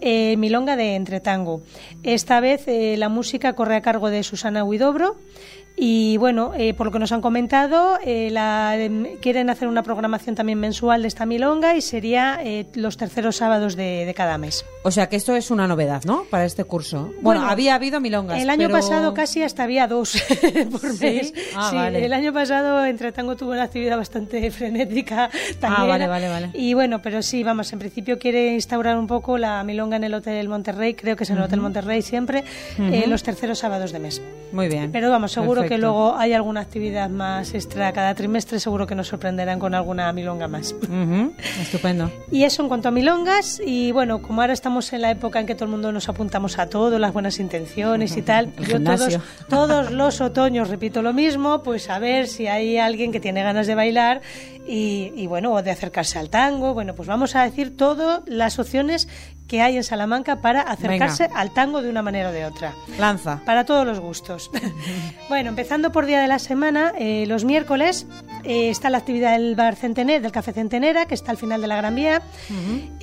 Milonga 0.00 0.76
de 0.76 0.94
Entretango. 0.94 1.62
Esta 2.04 2.38
vez 2.38 2.66
la 2.68 3.08
música 3.08 3.54
corre 3.54 3.74
a 3.74 3.80
cargo 3.80 4.10
de 4.10 4.22
Susana 4.22 4.62
Huidobro, 4.62 5.16
y 5.80 6.16
bueno, 6.16 6.52
eh, 6.56 6.74
por 6.74 6.86
lo 6.86 6.92
que 6.92 6.98
nos 6.98 7.12
han 7.12 7.20
comentado, 7.20 7.98
eh, 8.04 8.30
la, 8.32 8.76
quieren 9.20 9.48
hacer 9.48 9.68
una 9.68 9.84
programación 9.84 10.34
también 10.34 10.58
mensual 10.58 11.02
de 11.02 11.08
esta 11.08 11.24
milonga 11.24 11.76
y 11.76 11.82
sería 11.82 12.40
eh, 12.42 12.66
los 12.74 12.96
terceros 12.96 13.36
sábados 13.36 13.76
de, 13.76 14.12
cada 14.16 14.38
mes. 14.38 14.64
O 14.82 14.90
sea 14.90 15.08
que 15.08 15.14
esto 15.14 15.36
es 15.36 15.52
una 15.52 15.68
novedad, 15.68 16.02
¿no? 16.04 16.24
Para 16.30 16.44
este 16.44 16.64
curso. 16.64 17.12
Bueno, 17.20 17.48
había 17.48 17.76
habido 17.76 18.00
milongas. 18.00 18.42
El 18.42 18.50
año 18.50 18.68
pasado 18.70 19.14
casi 19.14 19.42
hasta 19.42 19.62
había 19.62 19.86
dos 19.86 20.20
por 20.72 20.98
mes. 20.98 21.32
Ah, 21.54 21.70
sí, 21.70 21.96
el 21.96 22.12
año 22.12 22.32
pasado 22.32 22.84
entre 22.84 23.12
tango 23.12 23.36
tuvo 23.36 23.52
una 23.52 23.62
actividad 23.62 23.96
bastante 23.96 24.50
frenética 24.50 25.30
también. 25.60 25.82
Ah, 25.82 25.86
vale, 25.86 26.06
vale, 26.08 26.28
vale. 26.28 26.50
Y 26.54 26.74
bueno, 26.74 27.00
pero 27.02 27.22
sí, 27.22 27.44
vamos, 27.44 27.72
en 27.72 27.78
principio 27.78 28.18
quiere 28.18 28.54
instaurar 28.54 28.98
un 28.98 29.06
poco 29.06 29.38
la 29.38 29.62
milonga 29.62 29.96
en 29.96 30.04
el 30.04 30.14
Hotel 30.14 30.48
Monterrey, 30.48 30.94
creo 30.94 31.14
que 31.14 31.22
es 31.22 31.30
en 31.30 31.36
el 31.36 31.44
Hotel 31.44 31.60
Monterrey 31.60 32.02
siempre, 32.02 32.42
los 33.06 33.22
terceros 33.22 33.60
sábados 33.60 33.92
de 33.92 34.00
mes. 34.00 34.20
Muy 34.52 34.68
bien. 34.68 34.90
Pero 34.90 35.10
vamos, 35.10 35.32
seguro 35.32 35.67
que 35.68 35.78
luego 35.78 36.16
hay 36.16 36.32
alguna 36.32 36.60
actividad 36.60 37.10
más 37.10 37.54
extra 37.54 37.92
cada 37.92 38.14
trimestre, 38.14 38.58
seguro 38.58 38.86
que 38.86 38.94
nos 38.94 39.08
sorprenderán 39.08 39.58
con 39.58 39.74
alguna 39.74 40.12
milonga 40.12 40.48
más. 40.48 40.74
Estupendo. 41.60 42.10
Y 42.30 42.44
eso 42.44 42.62
en 42.62 42.68
cuanto 42.68 42.88
a 42.88 42.90
milongas, 42.90 43.60
y 43.64 43.90
bueno, 43.92 44.22
como 44.22 44.40
ahora 44.40 44.52
estamos 44.52 44.92
en 44.92 45.02
la 45.02 45.10
época 45.10 45.40
en 45.40 45.46
que 45.46 45.54
todo 45.54 45.64
el 45.64 45.70
mundo 45.70 45.92
nos 45.92 46.08
apuntamos 46.08 46.58
a 46.58 46.68
todo, 46.68 46.98
las 46.98 47.12
buenas 47.12 47.40
intenciones 47.40 48.16
y 48.16 48.22
tal, 48.22 48.54
yo 48.68 48.82
todos, 48.82 49.18
todos 49.48 49.90
los 49.90 50.20
otoños 50.20 50.68
repito 50.68 51.02
lo 51.02 51.12
mismo, 51.12 51.62
pues 51.62 51.90
a 51.90 51.98
ver 51.98 52.28
si 52.28 52.46
hay 52.46 52.78
alguien 52.78 53.12
que 53.12 53.20
tiene 53.20 53.42
ganas 53.42 53.66
de 53.66 53.74
bailar 53.74 54.20
y, 54.66 55.12
y 55.16 55.26
bueno, 55.26 55.52
o 55.52 55.62
de 55.62 55.70
acercarse 55.70 56.18
al 56.18 56.30
tango, 56.30 56.74
bueno, 56.74 56.94
pues 56.94 57.08
vamos 57.08 57.34
a 57.34 57.44
decir 57.44 57.76
todas 57.76 58.20
las 58.26 58.58
opciones 58.58 59.08
que 59.48 59.62
hay 59.62 59.76
en 59.76 59.82
Salamanca 59.82 60.36
para 60.36 60.60
acercarse 60.60 61.28
al 61.34 61.50
tango 61.50 61.82
de 61.82 61.88
una 61.88 62.02
manera 62.02 62.28
o 62.28 62.32
de 62.32 62.44
otra. 62.44 62.74
Lanza. 62.98 63.40
Para 63.44 63.64
todos 63.64 63.86
los 63.86 63.98
gustos. 63.98 64.50
bueno, 65.28 65.48
empezando 65.48 65.90
por 65.90 66.06
día 66.06 66.20
de 66.20 66.28
la 66.28 66.38
semana, 66.38 66.92
eh, 66.98 67.24
los 67.26 67.44
miércoles 67.44 68.06
eh, 68.44 68.68
está 68.68 68.90
la 68.90 68.98
actividad 68.98 69.32
del 69.32 69.56
bar 69.56 69.74
Centener, 69.74 70.20
del 70.20 70.32
Café 70.32 70.52
Centenera, 70.52 71.06
que 71.06 71.14
está 71.14 71.30
al 71.30 71.38
final 71.38 71.62
de 71.62 71.66
la 71.66 71.76
Gran 71.76 71.94
Vía. 71.94 72.22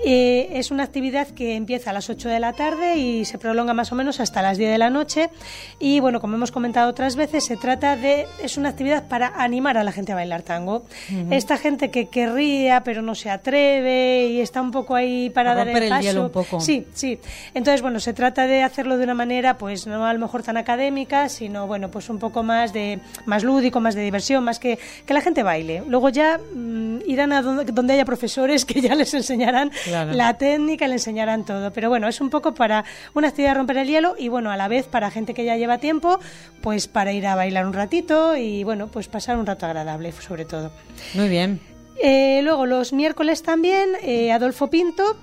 Eh, 0.05 0.49
es 0.53 0.69
una 0.69 0.83
actividad 0.83 1.27
que 1.29 1.55
empieza 1.55 1.89
a 1.89 1.93
las 1.93 2.09
8 2.09 2.29
de 2.29 2.39
la 2.39 2.53
tarde 2.53 2.97
y 2.97 3.25
se 3.25 3.39
prolonga 3.39 3.73
más 3.73 3.91
o 3.91 3.95
menos 3.95 4.19
hasta 4.19 4.43
las 4.43 4.57
10 4.59 4.71
de 4.71 4.77
la 4.77 4.91
noche. 4.91 5.31
Y 5.79 5.99
bueno, 5.99 6.21
como 6.21 6.35
hemos 6.35 6.51
comentado 6.51 6.89
otras 6.89 7.15
veces, 7.15 7.43
se 7.43 7.57
trata 7.57 7.95
de. 7.95 8.27
es 8.41 8.57
una 8.57 8.69
actividad 8.69 9.07
para 9.07 9.29
animar 9.41 9.77
a 9.77 9.83
la 9.83 9.91
gente 9.91 10.11
a 10.11 10.15
bailar 10.15 10.43
tango. 10.43 10.85
Esta 11.31 11.57
gente 11.57 11.89
que 11.89 12.07
querría, 12.07 12.83
pero 12.83 13.01
no 13.01 13.15
se 13.15 13.31
atreve 13.31 14.27
y 14.27 14.41
está 14.41 14.61
un 14.61 14.71
poco 14.71 14.93
ahí 14.93 15.31
para 15.31 15.55
dar 15.55 15.67
el 15.67 15.89
paso. 15.89 16.31
Sí, 16.59 16.85
sí. 16.93 17.19
Entonces, 17.53 17.81
bueno, 17.81 17.99
se 17.99 18.13
trata 18.13 18.47
de 18.47 18.63
hacerlo 18.63 18.97
de 18.97 19.03
una 19.03 19.13
manera, 19.13 19.57
pues 19.57 19.87
no 19.87 20.05
a 20.05 20.13
lo 20.13 20.19
mejor 20.19 20.43
tan 20.43 20.57
académica, 20.57 21.29
sino, 21.29 21.67
bueno, 21.67 21.89
pues 21.89 22.09
un 22.09 22.19
poco 22.19 22.43
más 22.43 22.73
de 22.73 22.99
más 23.25 23.43
lúdico, 23.43 23.79
más 23.79 23.95
de 23.95 24.01
diversión, 24.01 24.43
más 24.43 24.59
que, 24.59 24.79
que 25.05 25.13
la 25.13 25.21
gente 25.21 25.43
baile. 25.43 25.83
Luego 25.87 26.09
ya 26.09 26.37
mm, 26.37 26.99
irán 27.07 27.31
a 27.31 27.41
donde, 27.41 27.93
haya 27.93 28.05
profesores 28.05 28.65
que 28.65 28.81
ya 28.81 28.95
les 28.95 29.13
enseñarán 29.13 29.71
la 30.11 30.37
técnica, 30.37 30.87
le 30.87 30.95
enseñarán 30.95 31.45
todo. 31.45 31.71
Pero 31.71 31.89
bueno, 31.89 32.07
es 32.07 32.19
un 32.21 32.29
poco 32.29 32.53
para 32.53 32.85
una 33.13 33.29
actividad 33.29 33.51
de 33.51 33.55
romper 33.55 33.77
el 33.77 33.87
hielo 33.87 34.15
y, 34.17 34.27
bueno, 34.27 34.51
a 34.51 34.57
la 34.57 34.67
vez 34.67 34.87
para 34.87 35.11
gente 35.11 35.33
que 35.33 35.45
ya 35.45 35.55
lleva 35.55 35.77
tiempo, 35.77 36.19
pues 36.61 36.87
para 36.87 37.13
ir 37.13 37.27
a 37.27 37.35
bailar 37.35 37.65
un 37.65 37.73
ratito 37.73 38.35
y, 38.35 38.63
bueno, 38.63 38.87
pues 38.87 39.07
pasar 39.07 39.37
un 39.37 39.45
rato 39.45 39.65
agradable, 39.65 40.11
sobre 40.11 40.45
todo. 40.45 40.71
Muy 41.13 41.29
bien. 41.29 41.59
Eh, 42.01 42.41
luego 42.43 42.65
los 42.65 42.91
miércoles 42.91 43.41
también, 43.41 43.89
eh, 44.03 44.31
Adolfo 44.31 44.69
Pinto 44.69 45.15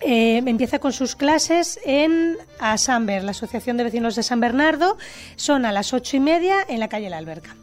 eh, 0.00 0.42
empieza 0.44 0.78
con 0.78 0.92
sus 0.92 1.16
clases 1.16 1.78
en 1.84 2.36
Asamber, 2.58 3.22
la 3.24 3.32
Asociación 3.32 3.76
de 3.76 3.84
Vecinos 3.84 4.16
de 4.16 4.22
San 4.22 4.40
Bernardo. 4.40 4.96
Son 5.36 5.64
a 5.64 5.72
las 5.72 5.92
ocho 5.92 6.16
y 6.16 6.20
media 6.20 6.56
en 6.68 6.80
la 6.80 6.88
calle 6.88 7.10
La 7.10 7.18
Alberca. 7.18 7.56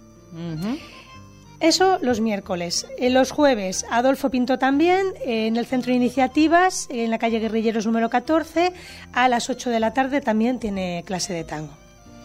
Eso 1.60 1.98
los 2.01 2.22
miércoles. 2.22 2.86
En 3.00 3.15
los 3.15 3.32
jueves, 3.32 3.86
Adolfo 3.89 4.29
Pinto 4.29 4.60
también, 4.60 5.08
en 5.25 5.58
el 5.58 5.65
Centro 5.65 5.89
de 5.89 5.96
Iniciativas, 5.96 6.88
en 6.91 7.10
la 7.10 7.17
calle 7.17 7.39
Guerrilleros 7.39 7.88
número 7.88 8.10
14, 8.10 8.72
a 9.12 9.27
las 9.27 9.50
8 9.50 9.72
de 9.72 9.79
la 9.79 9.94
tarde 9.94 10.22
también 10.22 10.60
tiene 10.60 11.03
clase 11.06 11.34
de 11.34 11.44
tango. 11.44 11.75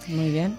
Muy 0.09 0.31
bien. 0.31 0.57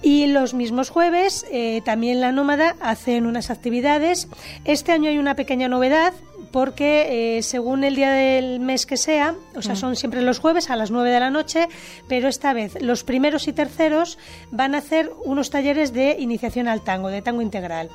Y 0.00 0.26
los 0.26 0.54
mismos 0.54 0.90
jueves, 0.90 1.46
eh, 1.50 1.80
también 1.84 2.20
la 2.20 2.32
Nómada 2.32 2.76
hacen 2.80 3.26
unas 3.26 3.50
actividades. 3.50 4.28
Este 4.64 4.92
año 4.92 5.10
hay 5.10 5.18
una 5.18 5.34
pequeña 5.34 5.68
novedad 5.68 6.12
porque 6.54 7.38
eh, 7.38 7.42
según 7.42 7.82
el 7.82 7.96
día 7.96 8.12
del 8.12 8.60
mes 8.60 8.86
que 8.86 8.96
sea, 8.96 9.34
o 9.56 9.60
sea, 9.60 9.74
son 9.74 9.96
siempre 9.96 10.22
los 10.22 10.38
jueves 10.38 10.70
a 10.70 10.76
las 10.76 10.92
9 10.92 11.10
de 11.10 11.18
la 11.18 11.28
noche, 11.28 11.66
pero 12.06 12.28
esta 12.28 12.52
vez 12.52 12.80
los 12.80 13.02
primeros 13.02 13.48
y 13.48 13.52
terceros 13.52 14.18
van 14.52 14.76
a 14.76 14.78
hacer 14.78 15.10
unos 15.24 15.50
talleres 15.50 15.92
de 15.92 16.14
iniciación 16.16 16.68
al 16.68 16.84
tango, 16.84 17.08
de 17.08 17.22
tango 17.22 17.42
integral, 17.42 17.90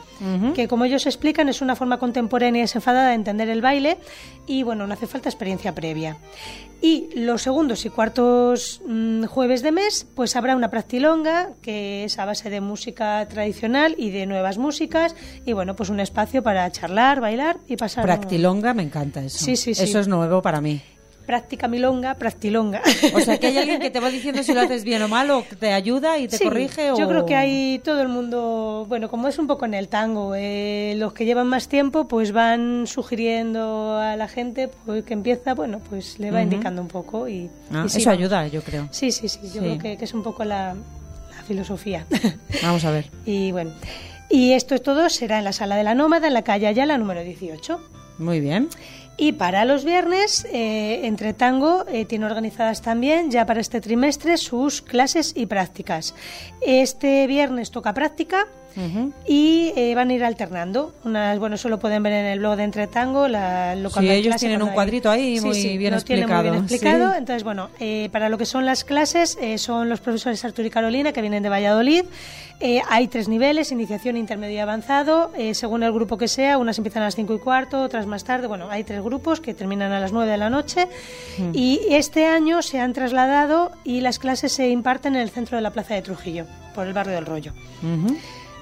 que 0.55 0.67
como 0.67 0.83
ellos 0.83 1.05
explican 1.05 1.47
es 1.47 1.61
una 1.61 1.77
forma 1.77 1.99
contemporánea 1.99 2.59
y 2.59 2.63
desenfadada 2.63 3.07
de 3.07 3.13
entender 3.13 3.47
el 3.47 3.61
baile 3.61 3.97
y 4.45 4.63
bueno, 4.63 4.85
no 4.87 4.93
hace 4.93 5.07
falta 5.07 5.29
experiencia 5.29 5.73
previa. 5.73 6.17
Y 6.81 7.09
los 7.13 7.41
segundos 7.41 7.85
y 7.85 7.89
cuartos 7.89 8.81
mm, 8.87 9.25
jueves 9.25 9.61
de 9.61 9.73
mes, 9.73 10.07
pues 10.15 10.37
habrá 10.37 10.55
una 10.55 10.69
practilonga, 10.69 11.49
que 11.61 12.05
es 12.05 12.17
a 12.19 12.25
base 12.25 12.49
de 12.49 12.61
música 12.61 13.27
tradicional 13.27 13.95
y 13.97 14.11
de 14.11 14.25
nuevas 14.25 14.57
músicas, 14.57 15.13
y 15.45 15.51
bueno, 15.51 15.75
pues 15.75 15.89
un 15.89 15.99
espacio 15.99 16.41
para 16.41 16.71
charlar, 16.71 17.19
bailar 17.19 17.57
y 17.67 17.75
pasar. 17.75 18.05
Practilonga, 18.05 18.48
me 18.55 18.83
encanta 18.83 19.23
eso. 19.23 19.37
Sí, 19.45 19.55
sí, 19.55 19.73
sí. 19.73 19.83
Eso 19.83 19.99
es 19.99 20.07
nuevo 20.07 20.41
para 20.41 20.61
mí. 20.61 20.81
Práctica 21.25 21.67
milonga, 21.67 22.15
practilonga. 22.15 22.81
O 23.13 23.19
sea, 23.19 23.37
que 23.37 23.45
hay 23.47 23.57
alguien 23.59 23.79
que 23.79 23.91
te 23.91 23.99
va 23.99 24.09
diciendo 24.09 24.41
si 24.41 24.51
lo 24.51 24.61
haces 24.61 24.83
bien 24.83 24.99
o 25.03 25.07
mal, 25.07 25.29
o 25.29 25.43
te 25.59 25.73
ayuda 25.73 26.17
y 26.17 26.27
te 26.27 26.37
Sí, 26.37 26.43
corrige. 26.45 26.87
Yo 26.97 27.05
o- 27.05 27.07
creo 27.07 27.25
que 27.27 27.35
hay 27.35 27.79
todo 27.83 28.01
el 28.01 28.07
mundo, 28.07 28.85
bueno, 28.89 29.09
como 29.11 29.27
es 29.27 29.37
un 29.37 29.45
poco 29.45 29.65
en 29.65 29.75
el 29.75 29.89
tango, 29.89 30.33
eh, 30.35 30.95
los 30.97 31.13
que 31.13 31.25
llevan 31.25 31.45
más 31.45 31.67
tiempo 31.67 32.07
pues 32.07 32.31
van 32.31 32.87
sugiriendo 32.87 33.95
a 33.99 34.15
la 34.15 34.27
gente 34.27 34.69
pues, 34.87 35.03
que 35.03 35.13
empieza, 35.13 35.53
bueno, 35.53 35.79
pues 35.87 36.17
le 36.17 36.31
va 36.31 36.41
indicando 36.41 36.81
un 36.81 36.87
poco 36.87 37.27
y, 37.27 37.47
Ah, 37.71 37.83
y 37.85 37.89
sí, 37.89 37.99
eso 37.99 38.09
ayuda, 38.09 38.47
yo 38.47 38.63
creo. 38.63 38.87
Sí, 38.89 39.11
sí, 39.11 39.29
sí, 39.29 39.39
yo 39.43 39.49
Sí. 39.49 39.59
creo 39.59 39.77
que, 39.77 39.97
que 39.97 40.05
es 40.05 40.13
un 40.15 40.23
poco 40.23 40.43
la, 40.45 40.73
la 40.73 41.43
filosofía. 41.47 42.07
Vamos 42.63 42.83
a 42.85 42.89
ver. 42.91 43.05
y 43.27 43.51
bueno, 43.51 43.71
y 44.31 44.53
esto 44.53 44.73
es 44.73 44.81
todo 44.81 45.07
será 45.09 45.37
en 45.37 45.43
la 45.43 45.53
sala 45.53 45.75
de 45.75 45.83
la 45.83 45.93
Nómada, 45.93 46.25
en 46.27 46.33
la 46.33 46.41
calle 46.43 46.65
Ayala 46.65 46.97
número 46.97 47.21
18. 47.21 47.79
Muy 48.19 48.41
bien. 48.41 48.69
Y 49.17 49.33
para 49.33 49.65
los 49.65 49.83
viernes, 49.83 50.45
eh, 50.51 51.01
Entre 51.03 51.33
Tango 51.33 51.85
eh, 51.89 52.05
tiene 52.05 52.25
organizadas 52.25 52.81
también 52.81 53.31
ya 53.31 53.45
para 53.45 53.59
este 53.59 53.81
trimestre 53.81 54.38
sus 54.38 54.81
clases 54.81 55.33
y 55.35 55.45
prácticas. 55.45 56.15
Este 56.61 57.27
viernes 57.27 57.71
toca 57.71 57.93
práctica 57.93 58.47
Y 59.27 59.73
eh, 59.75 59.93
van 59.95 60.09
a 60.09 60.13
ir 60.13 60.23
alternando. 60.23 60.93
Unas, 61.03 61.38
bueno, 61.39 61.55
eso 61.55 61.69
lo 61.69 61.79
pueden 61.79 62.03
ver 62.03 62.13
en 62.13 62.25
el 62.25 62.39
blog 62.39 62.55
de 62.55 62.63
Entre 62.63 62.88
Tango. 62.88 63.27
La, 63.27 63.75
lo 63.75 63.89
Sí, 63.89 64.09
ellos 64.09 64.27
clase, 64.27 64.47
tienen 64.47 64.61
un 64.61 64.69
cuadrito 64.69 65.09
ahí 65.09 65.39
Sí, 65.39 65.45
muy 65.45 65.55
sí, 65.55 65.77
bien 65.77 65.93
muy 65.93 65.99
explicado. 65.99 67.13
Entonces, 67.15 67.43
bueno, 67.43 67.69
eh, 67.79 68.09
para 68.11 68.29
lo 68.29 68.38
que 68.38 68.45
son 68.45 68.65
las 68.65 68.83
clases, 68.83 69.38
eh, 69.41 69.57
son 69.57 69.89
los 69.89 69.99
profesores 69.99 70.43
Arturo 70.45 70.67
y 70.67 70.71
Carolina 70.71 71.11
que 71.11 71.21
vienen 71.21 71.43
de 71.43 71.49
Valladolid. 71.49 72.05
Hay 72.89 73.07
tres 73.07 73.29
niveles, 73.29 73.71
iniciación, 73.71 74.17
intermedio 74.17 74.55
y 74.55 74.59
avanzado. 74.59 75.31
Según 75.53 75.83
el 75.83 75.93
grupo 75.93 76.17
que 76.17 76.27
sea, 76.27 76.57
unas 76.57 76.77
empiezan 76.77 77.03
a 77.03 77.05
las 77.05 77.15
cinco 77.15 77.33
y 77.33 77.39
cuarto, 77.39 77.81
otras 77.81 78.05
más 78.05 78.25
tarde. 78.25 78.47
Bueno, 78.47 78.69
hay 78.69 78.83
tres 78.83 79.01
grupos 79.01 79.39
que 79.39 79.53
terminan 79.53 79.93
a 79.93 79.99
las 80.01 80.11
nueve 80.11 80.29
de 80.29 80.38
la 80.38 80.49
noche. 80.49 80.88
Y 81.53 81.79
este 81.89 82.25
año 82.25 82.61
se 82.61 82.79
han 82.81 82.91
trasladado 82.91 83.71
y 83.85 84.01
las 84.01 84.19
clases 84.19 84.51
se 84.51 84.67
imparten 84.69 85.15
en 85.15 85.21
el 85.21 85.29
centro 85.29 85.55
de 85.55 85.61
la 85.61 85.71
Plaza 85.71 85.93
de 85.93 86.01
Trujillo, 86.01 86.45
por 86.75 86.85
el 86.85 86.91
barrio 86.91 87.13
del 87.13 87.25
Rollo. 87.25 87.53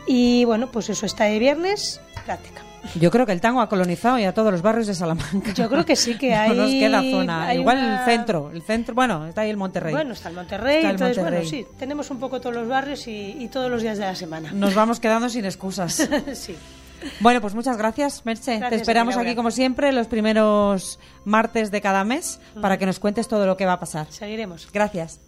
Y 0.07 0.45
bueno, 0.45 0.71
pues 0.71 0.89
eso 0.89 1.05
está 1.05 1.25
de 1.25 1.37
viernes, 1.39 2.01
práctica. 2.25 2.61
Yo 2.95 3.11
creo 3.11 3.25
que 3.25 3.33
el 3.33 3.41
tango 3.41 3.59
ha 3.59 3.67
colonizado 3.67 4.17
ya 4.17 4.33
todos 4.33 4.49
los 4.51 4.61
barrios 4.61 4.87
de 4.87 4.93
Salamanca. 4.93 5.51
Yo 5.53 5.67
creo 5.67 5.83
que 5.85 5.95
sí 5.97 6.17
que 6.17 6.29
No 6.35 6.39
hay. 6.41 6.57
nos 6.57 6.71
queda 6.71 7.01
zona. 7.01 7.53
Igual 7.53 7.77
una- 7.79 7.99
el 7.99 8.05
centro. 8.05 8.51
El 8.53 8.61
centro, 8.61 8.95
bueno, 8.95 9.25
está 9.27 9.41
ahí 9.41 9.49
el 9.49 9.57
Monterrey. 9.57 9.93
Bueno, 9.93 10.13
está 10.13 10.29
el 10.29 10.35
Monterrey, 10.35 10.77
Está 10.77 10.89
el 10.89 10.95
entonces 10.95 11.17
bueno, 11.21 11.43
sí, 11.43 11.65
tenemos 11.77 12.09
un 12.11 12.19
poco 12.19 12.39
todos 12.39 12.55
los 12.55 12.67
barrios 12.67 13.05
y, 13.07 13.35
y 13.39 13.47
todos 13.49 13.69
los 13.69 13.81
días 13.81 13.97
de 13.97 14.05
la 14.05 14.15
semana. 14.15 14.51
Nos 14.53 14.73
vamos 14.73 14.99
quedando 15.01 15.27
sin 15.27 15.43
excusas. 15.43 16.07
sí. 16.33 16.55
Bueno, 17.19 17.41
pues 17.41 17.53
muchas 17.53 17.77
gracias, 17.77 18.25
Merche. 18.25 18.51
Gracias 18.57 18.69
Te 18.69 18.75
esperamos 18.77 19.17
aquí, 19.17 19.35
como 19.35 19.51
siempre, 19.51 19.91
los 19.91 20.07
primeros 20.07 20.97
martes 21.25 21.69
de 21.71 21.81
cada 21.81 22.03
mes 22.05 22.39
para 22.61 22.77
que 22.77 22.85
nos 22.85 22.99
cuentes 22.99 23.27
todo 23.27 23.45
lo 23.45 23.57
que 23.57 23.65
va 23.65 23.73
a 23.73 23.79
pasar. 23.79 24.07
Seguiremos. 24.09 24.67
Gracias. 24.71 25.19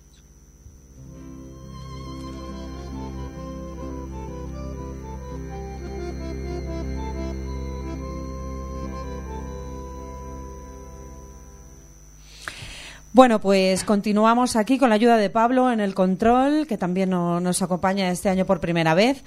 Bueno, 13.11 13.41
pues 13.41 13.83
continuamos 13.83 14.55
aquí 14.55 14.77
con 14.77 14.89
la 14.89 14.95
ayuda 14.95 15.17
de 15.17 15.29
Pablo 15.31 15.71
en 15.71 15.79
el 15.79 15.95
control, 15.95 16.67
que 16.67 16.77
también 16.77 17.09
no- 17.09 17.39
nos 17.39 17.61
acompaña 17.61 18.11
este 18.11 18.29
año 18.29 18.45
por 18.45 18.59
primera 18.59 18.93
vez. 18.93 19.23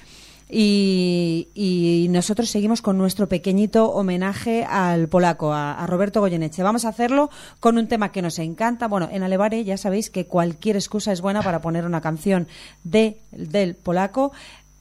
Y, 0.55 1.49
y 1.55 2.09
nosotros 2.11 2.51
seguimos 2.51 2.83
con 2.83 2.99
nuestro 2.99 3.27
pequeñito 3.27 3.91
homenaje 3.91 4.65
al 4.69 5.09
polaco, 5.09 5.53
a, 5.53 5.73
a 5.83 5.87
Roberto 5.87 6.21
Goyeneche. 6.21 6.63
Vamos 6.63 6.85
a 6.85 6.91
hacerlo 6.91 7.31
con 7.59 7.79
un 7.79 7.89
tema 7.89 8.13
que 8.13 8.21
nos 8.23 8.39
encanta. 8.39 8.87
Bueno, 8.87 9.09
en 9.11 9.23
Alevare 9.23 9.65
ya 9.65 9.79
sabéis 9.79 10.11
que 10.11 10.27
cualquier 10.27 10.77
excusa 10.77 11.11
es 11.11 11.23
buena 11.23 11.41
para 11.43 11.63
poner 11.63 11.87
una 11.87 12.03
canción 12.03 12.49
de, 12.85 13.17
del 13.31 13.75
polaco 13.77 14.33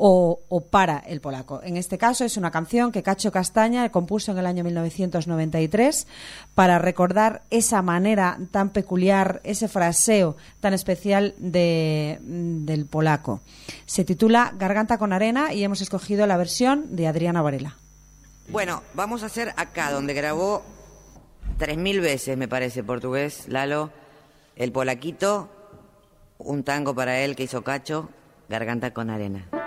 o, 0.04 0.66
para 0.72 0.98
el 0.98 1.22
polaco. 1.22 1.62
En 1.64 1.78
este 1.78 2.00
caso 2.00 2.26
es 2.26 2.36
una 2.36 2.50
canción 2.50 2.92
que 2.92 3.04
Cacho 3.04 3.32
Castaña 3.32 3.92
compuso 3.92 4.32
en 4.32 4.40
el 4.40 4.48
año 4.48 4.64
1993 4.64 6.08
para 6.56 6.80
recordar 6.80 7.44
esa 7.52 7.84
manera 7.84 8.40
tan 8.50 8.70
peculiar, 8.72 9.42
ese 9.44 9.68
fraseo 9.68 10.38
tan 10.60 10.74
especial 10.74 11.36
de, 11.38 12.18
del 12.20 12.88
polaco. 12.88 13.42
Se 13.86 14.04
titula 14.04 14.56
Garganta 14.58 14.98
con 14.98 15.14
arena 15.14 15.54
y 15.54 15.64
hemos 15.64 15.82
escogido 15.82 16.26
la 16.26 16.38
versión 16.38 16.96
de 16.96 17.06
Adriana 17.06 17.44
Varela. 17.44 17.78
Bueno, 18.50 18.82
vamos 18.96 19.22
a 19.22 19.28
hacer 19.28 19.54
acá, 19.56 19.92
donde 19.92 20.16
grabó 20.16 20.64
tres 21.60 21.78
mil 21.78 22.02
veces, 22.02 22.36
me 22.40 22.48
parece, 22.48 22.84
portugués, 22.84 23.48
Lalo, 23.50 23.92
el 24.56 24.72
polaquito, 24.72 25.48
un 26.40 26.64
tango 26.64 26.96
para 26.96 27.20
él 27.20 27.36
que 27.36 27.44
hizo 27.44 27.64
Cacho, 27.64 28.10
Garganta 28.50 28.94
con 28.94 29.12
arena. 29.12 29.61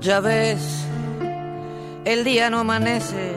Ya 0.00 0.20
ves, 0.20 0.86
el 2.06 2.24
día 2.24 2.48
no 2.48 2.60
amanece. 2.60 3.34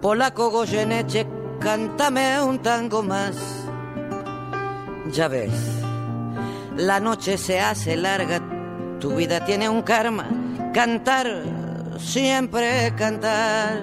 Polaco 0.00 0.50
Goyeneche, 0.50 1.26
cántame 1.60 2.40
un 2.40 2.60
tango 2.60 3.02
más. 3.02 3.36
Ya 5.12 5.28
ves, 5.28 5.52
la 6.78 7.00
noche 7.00 7.36
se 7.36 7.60
hace 7.60 7.98
larga, 7.98 8.40
tu 8.98 9.16
vida 9.16 9.44
tiene 9.44 9.68
un 9.68 9.82
karma. 9.82 10.26
Cantar, 10.72 11.42
siempre 11.98 12.94
cantar. 12.96 13.82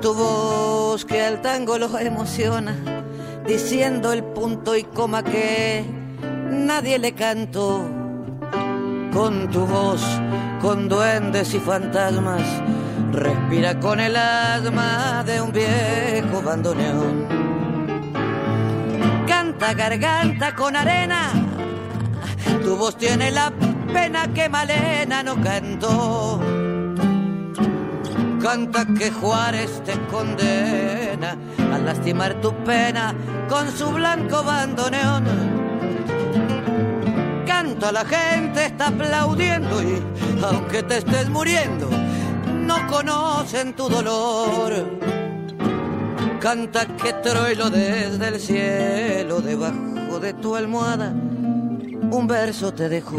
Tu 0.00 0.14
voz 0.14 1.04
que 1.04 1.20
al 1.20 1.42
tango 1.42 1.78
lo 1.78 1.98
emociona, 1.98 2.76
diciendo 3.44 4.12
el 4.12 4.22
punto 4.22 4.76
y 4.76 4.84
coma 4.84 5.24
que 5.24 5.84
nadie 6.52 7.00
le 7.00 7.12
cantó 7.14 7.97
con 9.12 9.48
tu 9.50 9.66
voz, 9.66 10.02
con 10.60 10.88
duendes 10.88 11.54
y 11.54 11.58
fantasmas. 11.58 12.42
Respira 13.12 13.78
con 13.80 14.00
el 14.00 14.16
asma 14.16 15.22
de 15.24 15.40
un 15.40 15.52
viejo 15.52 16.42
bandoneón. 16.42 17.26
Canta 19.26 19.74
garganta 19.74 20.54
con 20.54 20.76
arena, 20.76 21.30
tu 22.62 22.76
voz 22.76 22.96
tiene 22.96 23.30
la 23.30 23.52
pena 23.92 24.28
que 24.32 24.48
Malena 24.48 25.22
no 25.22 25.40
cantó. 25.42 26.40
Canta 28.42 28.86
que 28.96 29.10
Juárez 29.10 29.82
te 29.84 29.98
condena 30.06 31.36
a 31.72 31.78
lastimar 31.78 32.40
tu 32.40 32.52
pena 32.64 33.14
con 33.48 33.68
su 33.70 33.90
blanco 33.90 34.44
bandoneón 34.44 35.57
canta, 37.78 37.92
la 37.92 38.04
gente 38.04 38.66
está 38.66 38.88
aplaudiendo 38.88 39.82
y 39.82 40.02
aunque 40.42 40.82
te 40.82 40.98
estés 40.98 41.28
muriendo, 41.28 41.88
no 42.66 42.86
conocen 42.88 43.74
tu 43.74 43.88
dolor. 43.88 44.98
Canta 46.40 46.86
que 46.86 47.12
Troilo 47.14 47.70
desde 47.70 48.28
el 48.28 48.40
cielo, 48.40 49.40
debajo 49.40 50.18
de 50.20 50.34
tu 50.34 50.54
almohada 50.56 51.12
un 52.10 52.26
verso 52.26 52.72
te 52.72 52.88
dejó. 52.88 53.18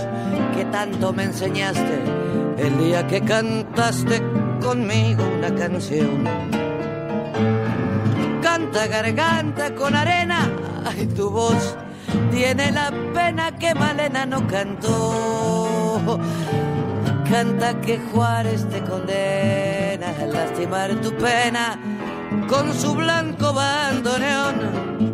tanto 0.65 1.13
me 1.13 1.23
enseñaste 1.23 1.99
el 2.57 2.77
día 2.77 3.07
que 3.07 3.21
cantaste 3.21 4.21
conmigo 4.61 5.23
una 5.37 5.53
canción. 5.55 6.23
Canta 8.41 8.87
garganta 8.87 9.73
con 9.75 9.95
arena, 9.95 10.49
ay 10.85 11.07
tu 11.07 11.29
voz 11.29 11.77
tiene 12.31 12.71
la 12.71 12.91
pena 13.13 13.57
que 13.57 13.73
Malena 13.75 14.25
no 14.25 14.47
cantó. 14.47 16.19
Canta 17.29 17.79
que 17.81 17.99
Juárez 18.11 18.67
te 18.69 18.81
condena 18.81 20.09
a 20.21 20.25
lastimar 20.25 20.95
tu 21.01 21.11
pena 21.15 21.79
con 22.47 22.73
su 22.73 22.95
blanco 22.95 23.53
bandoneón. 23.53 25.10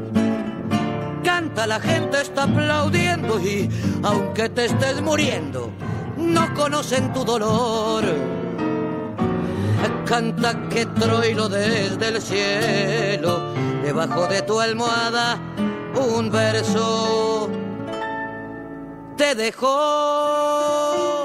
Canta, 1.47 1.65
la 1.65 1.79
gente 1.79 2.21
está 2.21 2.43
aplaudiendo 2.43 3.39
y 3.39 3.69
aunque 4.03 4.49
te 4.49 4.65
estés 4.65 5.01
muriendo, 5.01 5.71
no 6.17 6.53
conocen 6.53 7.13
tu 7.13 7.23
dolor. 7.23 8.03
Canta 10.05 10.67
que 10.67 10.85
Troilo 10.85 11.47
desde 11.47 12.07
el 12.09 12.21
cielo, 12.21 13.53
debajo 13.81 14.27
de 14.27 14.41
tu 14.41 14.59
almohada, 14.59 15.39
un 15.95 16.29
verso 16.29 17.49
te 19.15 19.33
dejó. 19.33 21.16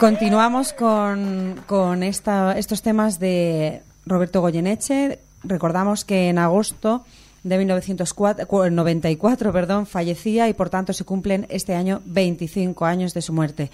Continuamos 0.00 0.72
con, 0.72 1.60
con 1.66 2.02
esta, 2.02 2.56
estos 2.58 2.80
temas 2.80 3.18
de 3.18 3.82
Roberto 4.06 4.40
Goyeneche. 4.40 5.18
Recordamos 5.44 6.06
que 6.06 6.30
en 6.30 6.38
agosto 6.38 7.04
de 7.42 7.58
1994 7.58 9.52
perdón, 9.52 9.86
fallecía 9.86 10.48
y 10.48 10.54
por 10.54 10.70
tanto 10.70 10.94
se 10.94 11.04
cumplen 11.04 11.46
este 11.50 11.74
año 11.74 12.00
25 12.06 12.86
años 12.86 13.12
de 13.12 13.22
su 13.22 13.32
muerte. 13.34 13.70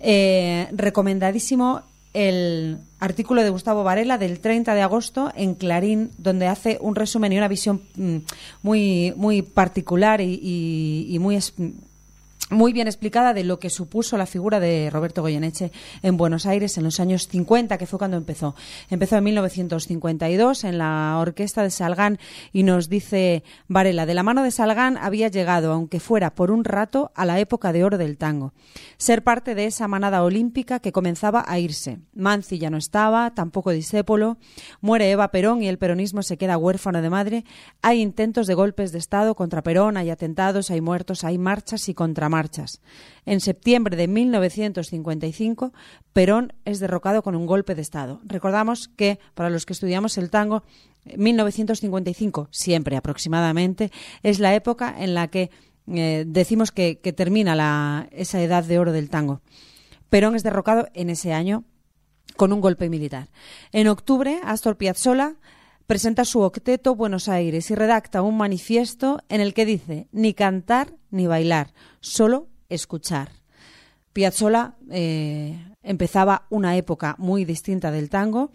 Eh, 0.00 0.68
recomendadísimo 0.72 1.82
el 2.14 2.78
artículo 3.00 3.42
de 3.42 3.50
Gustavo 3.50 3.84
Varela 3.84 4.18
del 4.18 4.40
30 4.40 4.74
de 4.74 4.82
agosto 4.82 5.30
en 5.36 5.54
Clarín, 5.54 6.10
donde 6.18 6.46
hace 6.46 6.78
un 6.80 6.96
resumen 6.96 7.32
y 7.32 7.38
una 7.38 7.48
visión 7.48 7.82
mm, 7.96 8.16
muy, 8.62 9.12
muy 9.16 9.42
particular 9.42 10.20
y, 10.20 11.06
y, 11.08 11.18
muy 11.18 11.38
muy 12.50 12.72
bien 12.72 12.86
explicada 12.86 13.34
de 13.34 13.44
lo 13.44 13.58
que 13.58 13.68
supuso 13.68 14.16
la 14.16 14.24
figura 14.24 14.58
de 14.58 14.88
Roberto 14.90 15.20
Goyeneche 15.20 15.70
en 16.02 16.16
Buenos 16.16 16.46
Aires 16.46 16.78
en 16.78 16.84
los 16.84 16.98
años 16.98 17.28
50, 17.28 17.76
que 17.76 17.86
fue 17.86 17.98
cuando 17.98 18.16
empezó. 18.16 18.54
Empezó 18.88 19.16
en 19.16 19.24
1952 19.24 20.64
en 20.64 20.78
la 20.78 21.18
orquesta 21.18 21.62
de 21.62 21.70
Salgán 21.70 22.18
y 22.52 22.62
nos 22.62 22.88
dice 22.88 23.42
Varela, 23.68 24.06
de 24.06 24.14
la 24.14 24.22
mano 24.22 24.42
de 24.42 24.50
Salgán 24.50 24.96
había 24.96 25.28
llegado, 25.28 25.72
aunque 25.72 26.00
fuera 26.00 26.34
por 26.34 26.50
un 26.50 26.64
rato, 26.64 27.12
a 27.14 27.26
la 27.26 27.38
época 27.38 27.72
de 27.72 27.84
oro 27.84 27.98
del 27.98 28.16
tango. 28.16 28.54
Ser 28.96 29.22
parte 29.22 29.54
de 29.54 29.66
esa 29.66 29.86
manada 29.86 30.22
olímpica 30.22 30.80
que 30.80 30.92
comenzaba 30.92 31.44
a 31.46 31.58
irse. 31.58 31.98
Manzi 32.14 32.58
ya 32.58 32.70
no 32.70 32.78
estaba, 32.78 33.34
tampoco 33.34 33.72
Discépolo, 33.72 34.38
muere 34.80 35.10
Eva 35.10 35.30
Perón 35.30 35.62
y 35.62 35.68
el 35.68 35.78
peronismo 35.78 36.22
se 36.22 36.38
queda 36.38 36.56
huérfano 36.56 37.02
de 37.02 37.10
madre. 37.10 37.44
Hay 37.82 38.00
intentos 38.00 38.46
de 38.46 38.54
golpes 38.54 38.92
de 38.92 38.98
Estado 38.98 39.34
contra 39.34 39.62
Perón, 39.62 39.98
hay 39.98 40.08
atentados, 40.10 40.70
hay 40.70 40.80
muertos, 40.80 41.24
hay 41.24 41.36
marchas 41.36 41.88
y 41.88 41.94
contramarchas. 41.94 42.37
En 43.26 43.40
septiembre 43.40 43.96
de 43.96 44.06
1955, 44.08 45.72
Perón 46.12 46.52
es 46.64 46.78
derrocado 46.80 47.22
con 47.22 47.34
un 47.34 47.46
golpe 47.46 47.74
de 47.74 47.82
Estado. 47.82 48.20
Recordamos 48.24 48.88
que, 48.88 49.18
para 49.34 49.50
los 49.50 49.66
que 49.66 49.72
estudiamos 49.72 50.16
el 50.18 50.30
tango, 50.30 50.62
1955, 51.16 52.48
siempre 52.50 52.96
aproximadamente, 52.96 53.90
es 54.22 54.38
la 54.38 54.54
época 54.54 54.94
en 54.98 55.14
la 55.14 55.28
que 55.28 55.50
eh, 55.88 56.24
decimos 56.26 56.70
que, 56.70 56.98
que 57.00 57.12
termina 57.12 57.54
la- 57.56 58.08
esa 58.12 58.42
edad 58.42 58.64
de 58.64 58.78
oro 58.78 58.92
del 58.92 59.08
tango. 59.10 59.40
Perón 60.10 60.34
es 60.36 60.42
derrocado 60.42 60.88
en 60.94 61.10
ese 61.10 61.32
año 61.32 61.64
con 62.36 62.52
un 62.52 62.60
golpe 62.60 62.88
militar. 62.90 63.28
En 63.72 63.88
octubre, 63.88 64.38
Astor 64.44 64.76
Piazzolla 64.76 65.34
presenta 65.88 66.26
su 66.26 66.40
octeto 66.40 66.94
Buenos 66.94 67.30
Aires 67.30 67.70
y 67.70 67.74
redacta 67.74 68.20
un 68.20 68.36
manifiesto 68.36 69.22
en 69.30 69.40
el 69.40 69.54
que 69.54 69.64
dice 69.64 70.06
ni 70.12 70.34
cantar 70.34 70.92
ni 71.10 71.26
bailar, 71.26 71.72
solo 72.00 72.48
escuchar. 72.68 73.30
Piazzolla 74.12 74.74
eh, 74.90 75.58
empezaba 75.82 76.46
una 76.50 76.76
época 76.76 77.14
muy 77.18 77.44
distinta 77.44 77.90
del 77.90 78.10
tango 78.10 78.50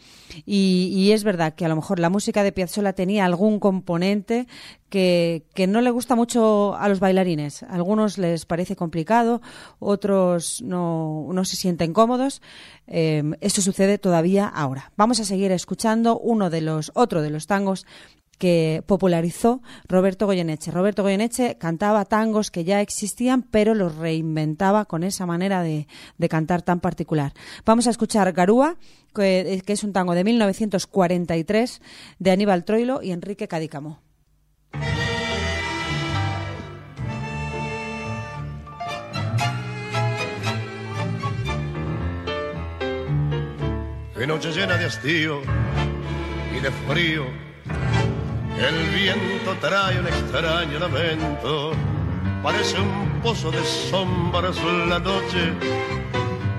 y, 0.45 1.11
es 1.11 1.23
verdad 1.23 1.55
que 1.55 1.65
a 1.65 1.67
lo 1.67 1.75
mejor 1.75 1.99
la 1.99 2.09
música 2.09 2.43
de 2.43 2.51
Piazzolla 2.51 2.93
tenía 2.93 3.25
algún 3.25 3.59
componente 3.59 4.47
que, 4.89 5.45
que 5.55 5.65
no 5.65 5.81
le 5.81 5.89
gusta 5.89 6.15
mucho 6.15 6.75
a 6.75 6.87
los 6.89 6.99
bailarines. 6.99 7.63
Algunos 7.63 8.17
les 8.17 8.45
parece 8.45 8.75
complicado, 8.75 9.41
otros 9.79 10.61
no, 10.61 11.27
no 11.31 11.45
se 11.45 11.55
sienten 11.55 11.93
cómodos. 11.93 12.41
Eh, 12.87 13.23
esto 13.41 13.61
sucede 13.61 13.97
todavía 13.97 14.47
ahora. 14.47 14.91
Vamos 14.95 15.19
a 15.19 15.25
seguir 15.25 15.51
escuchando 15.51 16.19
uno 16.19 16.49
de 16.49 16.61
los, 16.61 16.91
otro 16.93 17.21
de 17.21 17.29
los 17.29 17.47
tangos 17.47 17.85
que 18.43 18.83
popularizó 18.85 19.61
Roberto 19.87 20.25
Goyeneche. 20.25 20.69
Roberto 20.69 21.01
Goyeneche 21.01 21.57
cantaba 21.57 22.03
tangos 22.03 22.51
que 22.51 22.65
ya 22.65 22.81
existían, 22.81 23.41
pero 23.41 23.73
los 23.73 23.95
reinventaba 23.95 24.83
con 24.83 25.05
esa 25.05 25.25
manera 25.25 25.63
de, 25.63 25.87
cantar 26.27 26.61
tan 26.61 26.81
particular. 26.81 27.31
Vamos 27.65 27.87
a 27.87 27.91
escuchar 27.91 28.33
Garúa, 28.33 28.75
que, 29.15 29.63
que 29.65 29.71
es 29.71 29.85
un 29.85 29.93
tango 29.93 30.13
de 30.13 30.25
1943 30.25 31.81
de 32.19 32.31
Aníbal 32.31 32.65
Troilo 32.65 33.01
y 33.01 33.11
Enrique 33.13 33.47
Cadícamo. 33.47 34.01
Noche 44.27 44.51
llena 44.51 44.75
de 44.77 44.85
hastío 44.85 45.41
y 46.57 46.59
de 46.59 46.71
frío. 46.89 47.52
El 48.57 48.89
viento 48.89 49.55
trae 49.59 49.99
un 49.99 50.07
extraño 50.07 50.79
lamento. 50.79 51.71
Parece 52.41 52.79
un 52.79 53.19
pozo 53.21 53.51
de 53.51 53.63
sombras 53.63 54.57
en 54.57 54.89
la 54.89 54.99
noche. 54.99 55.53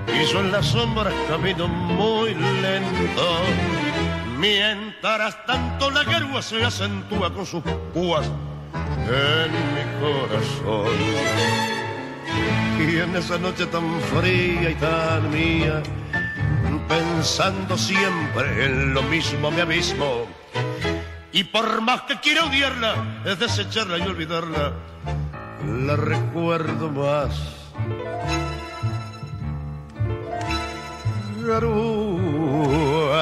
Y 0.07 0.25
yo 0.31 0.39
en 0.39 0.51
las 0.51 0.65
sombras 0.67 1.13
camino 1.29 1.67
muy 1.67 2.33
lento. 2.33 3.43
Mientras 4.37 5.45
tanto 5.45 5.89
la 5.89 6.03
garúa 6.03 6.41
se 6.41 6.63
acentúa 6.63 7.33
con 7.33 7.45
sus 7.45 7.63
púas 7.93 8.29
en 9.07 9.51
mi 9.73 9.83
corazón. 10.01 10.95
Y 12.79 12.97
en 12.99 13.15
esa 13.15 13.37
noche 13.37 13.65
tan 13.67 14.01
fría 14.01 14.69
y 14.69 14.75
tan 14.75 15.31
mía, 15.31 15.81
pensando 16.87 17.77
siempre 17.77 18.65
en 18.65 18.93
lo 18.93 19.01
mismo 19.03 19.49
me 19.51 19.61
abismo. 19.61 20.27
Y 21.35 21.43
por 21.43 21.81
más 21.81 22.01
que 22.03 22.17
quiera 22.21 22.45
odiarla, 22.45 23.21
es 23.25 23.37
desecharla 23.37 23.97
y 23.97 24.03
olvidarla, 24.03 24.71
la 25.65 25.97
recuerdo 25.97 26.89
más. 26.89 27.37
Garúa, 31.45 33.19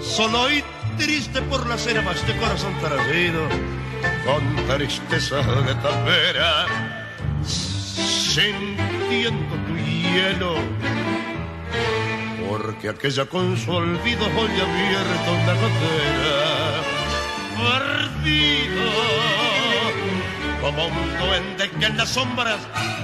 solo 0.00 0.50
y 0.50 0.62
triste 0.98 1.40
por 1.40 1.66
la 1.66 1.78
cena 1.78 2.02
más 2.02 2.26
de 2.26 2.36
corazón 2.36 2.74
traído, 2.78 3.48
con 4.26 4.56
tristeza 4.66 5.36
de 5.36 5.74
tapera, 5.76 6.66
sintiendo 7.42 9.56
tu 9.66 9.76
hielo 9.78 10.56
porque 12.48 12.88
aquella 12.88 13.26
con 13.26 13.56
su 13.56 13.70
olvido 13.70 14.26
hoy 14.26 14.60
abierto 14.60 15.32
una 15.32 15.54
gotera. 15.54 16.65
Perdido, 17.56 18.90
como 20.60 20.86
un 20.86 21.18
duende 21.18 21.70
que 21.78 21.86
en 21.86 21.96
las 21.96 22.10
sombras 22.10 22.58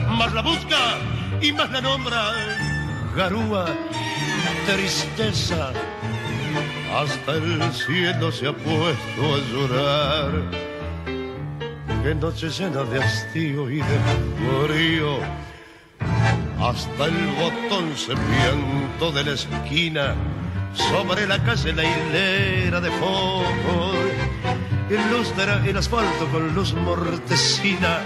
más 0.08 0.32
la 0.32 0.42
busca 0.42 0.98
y 1.40 1.52
más 1.52 1.70
la 1.70 1.80
nombra. 1.80 2.32
Garúa, 3.16 3.66
tristeza, 4.66 5.72
hasta 6.94 7.32
el 7.32 7.72
cielo 7.72 8.30
se 8.30 8.48
ha 8.48 8.52
puesto 8.52 9.34
a 9.34 9.38
llorar. 9.50 10.32
Qué 12.02 12.14
noche 12.14 12.48
llena 12.48 12.82
de 12.84 13.02
hastío 13.02 13.70
y 13.70 13.76
de 13.76 13.98
frío 14.66 15.18
hasta 16.62 17.06
el 17.06 17.26
botón 17.40 17.96
serpiento 17.96 19.10
de 19.12 19.24
la 19.24 19.32
esquina, 19.32 20.14
sobre 20.72 21.26
la 21.26 21.42
calle 21.42 21.72
la 21.72 21.82
hilera 21.82 22.80
de 22.80 22.90
fuego, 22.90 23.94
ilustra 24.94 25.62
el 25.64 25.76
asfalto 25.76 26.26
con 26.30 26.54
luz 26.54 26.74
mortecina. 26.74 28.00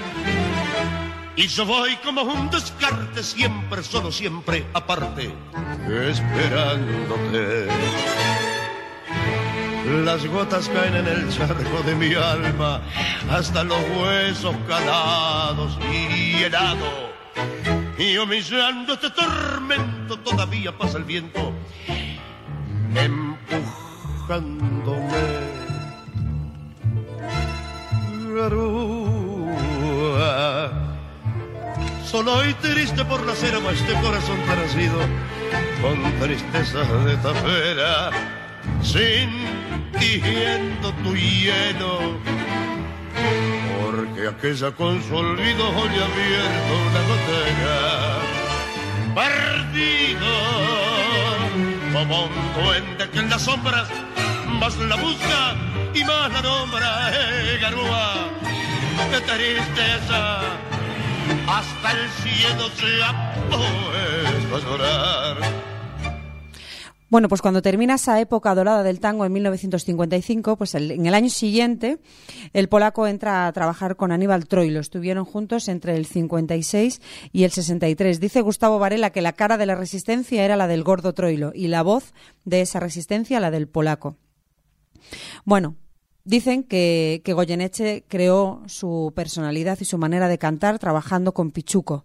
Y 1.36 1.46
yo 1.48 1.66
voy 1.66 1.96
como 1.96 2.22
un 2.22 2.50
descarte, 2.50 3.22
siempre 3.22 3.82
solo, 3.82 4.10
siempre 4.10 4.64
aparte, 4.72 5.34
esperándote. 6.08 7.68
Las 10.04 10.26
gotas 10.26 10.68
caen 10.68 10.96
en 10.96 11.06
el 11.06 11.30
charco 11.30 11.82
de 11.84 11.94
mi 11.94 12.14
alma, 12.14 12.82
hasta 13.30 13.62
los 13.62 13.78
huesos 13.96 14.56
calados 14.66 15.78
y 15.92 16.42
helado 16.42 17.06
y 17.98 18.16
humillando 18.18 18.92
este 18.94 19.10
tormento 19.10 20.18
todavía 20.18 20.76
pasa 20.76 20.98
el 20.98 21.04
viento 21.04 21.52
empujándome. 22.94 25.35
Solo 32.04 32.46
y 32.46 32.52
triste 32.54 33.02
por 33.06 33.24
la 33.24 33.34
cera 33.34 33.58
este 33.70 33.94
corazón 33.94 34.38
nacido 34.46 34.98
con 35.80 36.02
tristeza 36.20 36.80
de 37.06 37.16
tapera, 37.16 38.10
sintiendo 38.82 39.72
tu 41.02 41.16
hielo 41.16 42.18
porque 43.86 44.28
aquella 44.28 44.70
con 44.72 45.02
su 45.02 45.16
olvido 45.16 45.68
hoy 45.70 45.88
abierto 45.88 46.72
una 46.90 47.00
gotera. 47.08 48.18
Perdido, 49.14 50.32
como 51.94 52.24
un 52.26 52.32
duende 52.54 53.08
que 53.10 53.18
en 53.18 53.30
las 53.30 53.40
sombras 53.40 53.88
más 54.60 54.76
la 54.76 54.96
busca 54.96 55.54
y 55.96 56.04
más 56.04 56.32
la 56.32 56.42
nombra, 56.42 57.10
eh, 57.12 57.58
garúa, 57.60 58.30
de 59.10 59.20
tristeza. 59.20 60.40
Hasta 61.48 61.92
el 61.92 62.10
cielo 62.22 62.68
se 62.76 63.02
ha 63.02 63.34
puesto 64.50 64.76
a. 64.82 65.36
Bueno, 67.08 67.28
pues 67.28 67.40
cuando 67.40 67.62
termina 67.62 67.94
esa 67.94 68.20
época 68.20 68.52
dorada 68.54 68.82
del 68.82 68.98
tango 68.98 69.24
en 69.24 69.32
1955, 69.32 70.56
pues 70.56 70.74
en 70.74 71.06
el 71.06 71.14
año 71.14 71.30
siguiente 71.30 71.98
el 72.52 72.68
polaco 72.68 73.06
entra 73.06 73.46
a 73.46 73.52
trabajar 73.52 73.94
con 73.94 74.10
Aníbal 74.10 74.48
Troilo. 74.48 74.80
Estuvieron 74.80 75.24
juntos 75.24 75.68
entre 75.68 75.96
el 75.96 76.06
56 76.06 77.00
y 77.32 77.44
el 77.44 77.52
63. 77.52 78.18
Dice 78.18 78.40
Gustavo 78.40 78.80
Varela 78.80 79.10
que 79.10 79.22
la 79.22 79.34
cara 79.34 79.56
de 79.56 79.66
la 79.66 79.76
resistencia 79.76 80.44
era 80.44 80.56
la 80.56 80.66
del 80.66 80.82
gordo 80.82 81.14
Troilo 81.14 81.52
y 81.54 81.68
la 81.68 81.82
voz 81.82 82.12
de 82.44 82.60
esa 82.60 82.80
resistencia 82.80 83.38
la 83.38 83.52
del 83.52 83.68
polaco. 83.68 84.16
Bueno, 85.44 85.76
Dicen 86.26 86.64
que, 86.64 87.22
que, 87.24 87.32
Goyeneche 87.34 88.02
creó 88.08 88.60
su 88.66 89.12
personalidad 89.14 89.78
y 89.80 89.84
su 89.84 89.96
manera 89.96 90.26
de 90.26 90.38
cantar 90.38 90.80
trabajando 90.80 91.32
con 91.32 91.52
Pichuco, 91.52 92.04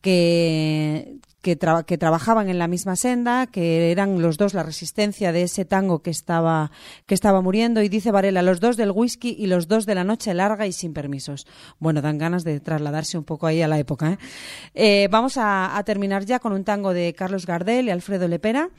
que, 0.00 1.20
que, 1.44 1.98
trabajaban 1.98 2.48
en 2.48 2.58
la 2.58 2.68
misma 2.68 2.96
senda, 2.96 3.46
que 3.46 3.92
eran 3.92 4.22
los 4.22 4.38
dos 4.38 4.54
la 4.54 4.62
resistencia 4.62 5.30
de 5.30 5.42
ese 5.42 5.66
tango 5.66 6.00
que 6.00 6.08
estaba, 6.08 6.70
que 7.04 7.14
estaba 7.14 7.42
muriendo. 7.42 7.82
Y 7.82 7.90
dice 7.90 8.10
Varela, 8.10 8.40
los 8.40 8.60
dos 8.60 8.78
del 8.78 8.90
whisky 8.90 9.36
y 9.38 9.46
los 9.46 9.68
dos 9.68 9.84
de 9.84 9.94
la 9.94 10.04
noche 10.04 10.32
larga 10.32 10.66
y 10.66 10.72
sin 10.72 10.94
permisos. 10.94 11.46
Bueno, 11.78 12.00
dan 12.00 12.16
ganas 12.16 12.44
de 12.44 12.60
trasladarse 12.60 13.18
un 13.18 13.24
poco 13.24 13.46
ahí 13.46 13.60
a 13.60 13.68
la 13.68 13.78
época. 13.78 14.12
¿eh? 14.12 14.18
Eh, 14.74 15.08
vamos 15.10 15.34
a, 15.36 15.80
terminar 15.84 16.24
ya 16.24 16.38
con 16.38 16.54
un 16.54 16.64
tango 16.64 16.94
de 16.94 17.12
Carlos 17.12 17.44
Gardel 17.44 17.86
y 17.86 17.90
Alfredo 17.90 18.26
Lepera. 18.26 18.70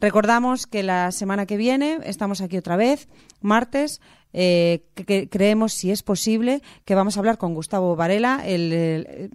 Recordamos 0.00 0.66
que 0.66 0.82
la 0.82 1.12
semana 1.12 1.46
que 1.46 1.56
viene 1.56 1.98
estamos 2.02 2.40
aquí 2.40 2.56
otra 2.56 2.76
vez, 2.76 3.08
martes. 3.40 4.00
Eh, 4.40 4.84
que, 4.94 5.28
creemos, 5.28 5.72
si 5.72 5.90
es 5.90 6.04
posible, 6.04 6.62
que 6.84 6.94
vamos 6.94 7.16
a 7.16 7.20
hablar 7.20 7.38
con 7.38 7.54
Gustavo 7.54 7.96
Varela, 7.96 8.46
el 8.46 9.28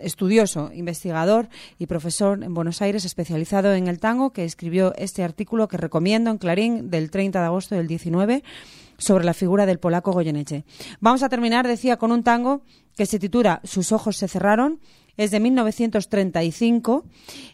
estudioso, 0.00 0.70
investigador 0.72 1.50
y 1.78 1.84
profesor 1.84 2.42
en 2.42 2.54
Buenos 2.54 2.80
Aires 2.80 3.04
especializado 3.04 3.74
en 3.74 3.88
el 3.88 4.00
tango, 4.00 4.32
que 4.32 4.46
escribió 4.46 4.94
este 4.96 5.22
artículo 5.22 5.68
que 5.68 5.76
recomiendo 5.76 6.30
en 6.30 6.38
Clarín 6.38 6.90
del 6.90 7.10
30 7.10 7.40
de 7.40 7.44
agosto 7.44 7.74
del 7.74 7.86
19 7.88 8.42
sobre 8.96 9.24
la 9.24 9.34
figura 9.34 9.66
del 9.66 9.78
polaco 9.78 10.12
Goyeneche. 10.12 10.64
Vamos 11.00 11.22
a 11.22 11.28
terminar, 11.28 11.66
decía, 11.66 11.98
con 11.98 12.10
un 12.10 12.22
tango 12.22 12.62
que 12.96 13.04
se 13.04 13.18
titula 13.18 13.60
Sus 13.64 13.92
ojos 13.92 14.16
se 14.16 14.28
cerraron. 14.28 14.80
Es 15.18 15.32
de 15.32 15.40
1935 15.40 17.04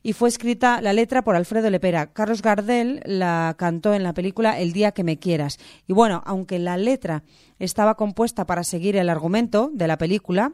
y 0.02 0.12
fue 0.12 0.28
escrita 0.28 0.80
la 0.82 0.92
letra 0.92 1.24
por 1.24 1.34
Alfredo 1.34 1.70
Lepera. 1.70 2.12
Carlos 2.12 2.42
Gardel 2.42 3.00
la 3.06 3.54
cantó 3.58 3.94
en 3.94 4.02
la 4.02 4.12
película 4.12 4.60
El 4.60 4.72
día 4.74 4.92
que 4.92 5.02
me 5.02 5.18
quieras. 5.18 5.58
Y 5.88 5.94
bueno, 5.94 6.22
aunque 6.26 6.58
la 6.58 6.76
letra 6.76 7.24
estaba 7.58 7.96
compuesta 7.96 8.44
para 8.44 8.64
seguir 8.64 8.96
el 8.96 9.08
argumento 9.08 9.70
de 9.72 9.88
la 9.88 9.96
película, 9.96 10.52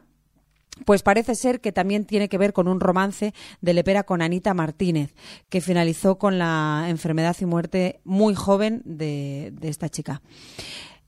pues 0.85 1.03
parece 1.03 1.35
ser 1.35 1.61
que 1.61 1.71
también 1.71 2.05
tiene 2.05 2.29
que 2.29 2.37
ver 2.37 2.53
con 2.53 2.67
un 2.67 2.79
romance 2.79 3.33
de 3.61 3.73
Lepera 3.73 4.03
con 4.03 4.21
Anita 4.21 4.53
Martínez, 4.53 5.13
que 5.49 5.61
finalizó 5.61 6.17
con 6.17 6.39
la 6.39 6.85
enfermedad 6.87 7.35
y 7.39 7.45
muerte 7.45 7.99
muy 8.03 8.35
joven 8.35 8.81
de, 8.85 9.53
esta 9.61 9.89
chica. 9.89 10.21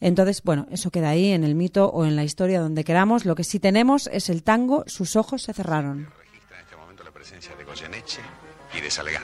Entonces, 0.03 0.43
bueno, 0.43 0.67
eso 0.69 0.91
queda 0.91 1.11
ahí 1.11 1.31
en 1.31 1.45
el 1.45 1.55
mito 1.55 1.87
o 1.87 2.03
en 2.03 2.17
la 2.17 2.25
historia 2.25 2.59
donde 2.59 2.83
queramos. 2.83 3.23
Lo 3.23 3.35
que 3.35 3.45
sí 3.45 3.59
tenemos 3.59 4.07
es 4.07 4.27
el 4.27 4.43
tango 4.43 4.83
Sus 4.85 5.15
ojos 5.15 5.43
se 5.43 5.53
cerraron. 5.53 6.09
Registra 6.19 6.57
en 6.57 6.63
este 6.65 6.75
momento 6.75 7.05
la 7.05 7.11
presencia 7.11 7.55
de 7.55 7.63
y 8.77 8.81
de. 8.81 9.23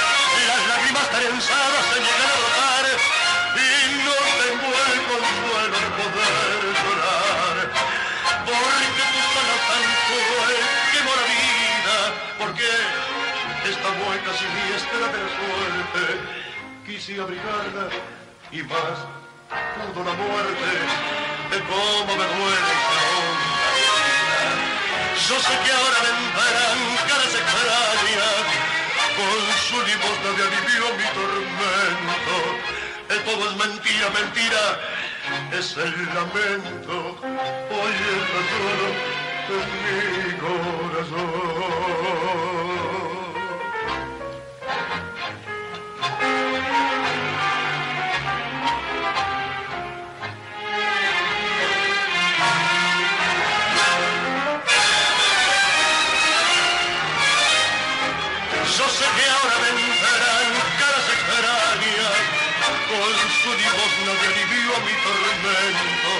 trenzadas 1.21 1.85
se 1.93 1.99
llegan 2.01 2.29
a 2.29 2.37
brotar 2.41 2.85
y 3.53 3.69
no 4.05 4.17
tengo 4.41 4.69
el 4.89 4.99
consuelo 5.11 5.77
de 5.85 5.89
poder 5.99 6.59
llorar. 6.81 7.57
Porque 8.49 9.03
tu 9.13 9.21
sana 9.33 9.55
tan 9.69 9.85
cruel 10.07 10.57
quemó 10.91 11.13
la 11.21 11.25
vida, 11.37 11.97
porque 12.39 12.69
esta 13.69 13.89
vuelta 14.01 14.29
sin 14.39 14.49
mí 14.55 14.65
es 14.75 14.83
la 15.01 15.07
de 15.13 15.19
la 15.21 15.29
suerte. 15.37 16.03
Quise 16.85 17.11
abrigarla 17.21 17.85
y 18.51 18.63
más 18.63 18.97
pudo 19.77 20.01
la 20.03 20.13
muerte 20.23 20.71
de 21.51 21.59
cómo 21.69 22.11
me 22.19 22.25
duele 22.33 22.71
esta 22.77 22.97
vida. 23.13 24.01
Yo 25.27 25.35
sé 25.39 25.53
que 25.63 25.71
ahora 25.71 25.99
vendrán 26.01 26.70
su 30.21 30.27
limosna 30.27 30.31
de 30.37 30.43
alivio 30.43 30.85
a 30.87 30.93
mi 30.97 31.03
tormento. 31.13 32.37
Eh, 33.09 33.19
todo 33.25 33.43
es 33.49 33.55
mentira, 33.57 34.05
mentira, 34.09 34.63
es 35.51 35.77
el 35.77 35.93
lamento. 36.13 36.95
Hoy 37.69 37.95
está 38.19 38.41
solo 38.51 38.87
en 39.49 39.67
mi 39.83 40.33
corazón. 41.09 41.41
Tormento. 65.51 66.13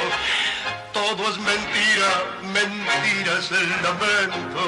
Todo 0.94 1.30
es 1.30 1.38
mentira, 1.38 2.10
mentira 2.54 3.40
es 3.40 3.52
el 3.52 3.70
lamento. 3.82 4.64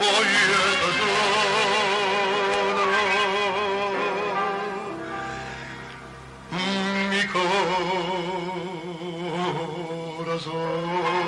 Hoy 0.00 0.28
estoy 0.72 0.94
solo. 0.98 1.20
Mi 7.10 7.22
corazón. 10.26 11.21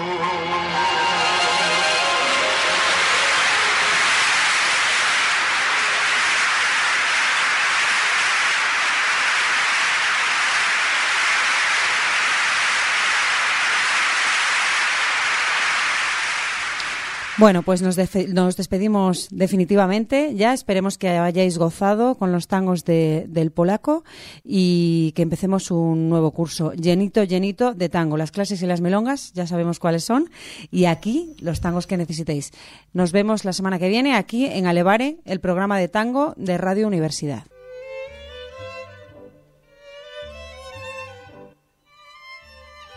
Bueno, 17.36 17.62
pues 17.62 17.82
nos, 17.82 17.96
despedimos 17.96 19.28
definitivamente. 19.30 20.34
Ya 20.36 20.52
esperemos 20.52 20.98
que 20.98 21.08
hayáis 21.08 21.58
gozado 21.58 22.14
con 22.16 22.30
los 22.30 22.46
tangos 22.46 22.84
de- 22.84 23.24
del 23.28 23.50
polaco 23.50 24.04
y 24.44 25.10
que 25.16 25.22
empecemos 25.22 25.72
un 25.72 26.08
nuevo 26.08 26.30
curso 26.30 26.72
llenito, 26.74 27.24
llenito 27.24 27.74
de 27.74 27.88
tango. 27.88 28.16
Las 28.16 28.30
clases 28.30 28.62
y 28.62 28.66
las 28.66 28.80
melongas 28.80 29.32
ya 29.32 29.48
sabemos 29.48 29.80
cuáles 29.80 30.04
son 30.04 30.30
y 30.70 30.84
aquí 30.84 31.34
los 31.40 31.60
tangos 31.60 31.88
que 31.88 31.96
necesitéis. 31.96 32.52
Nos 32.92 33.10
vemos 33.10 33.44
la 33.44 33.52
semana 33.52 33.80
que 33.80 33.88
viene 33.88 34.14
aquí 34.14 34.46
en 34.46 34.66
Alevare, 34.68 35.16
el 35.24 35.40
programa 35.40 35.78
de 35.78 35.88
tango 35.88 36.34
de 36.36 36.56
Radio 36.56 36.86
Universidad. 36.86 37.44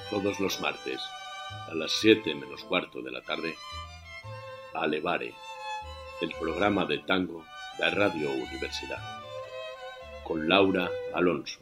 Todos 0.10 0.40
los 0.40 0.60
martes, 0.62 1.02
a 1.70 1.76
las 1.76 1.92
7 2.00 2.34
menos 2.36 2.64
cuarto 2.64 3.02
de 3.02 3.12
la 3.12 3.22
tarde, 3.22 3.56
Alevare, 4.82 5.34
el 6.22 6.32
programa 6.40 6.86
de 6.86 7.00
tango 7.00 7.46
de 7.80 7.90
Radio 7.90 8.32
Universidad, 8.32 9.02
con 10.24 10.48
Laura 10.48 10.90
Alonso. 11.14 11.60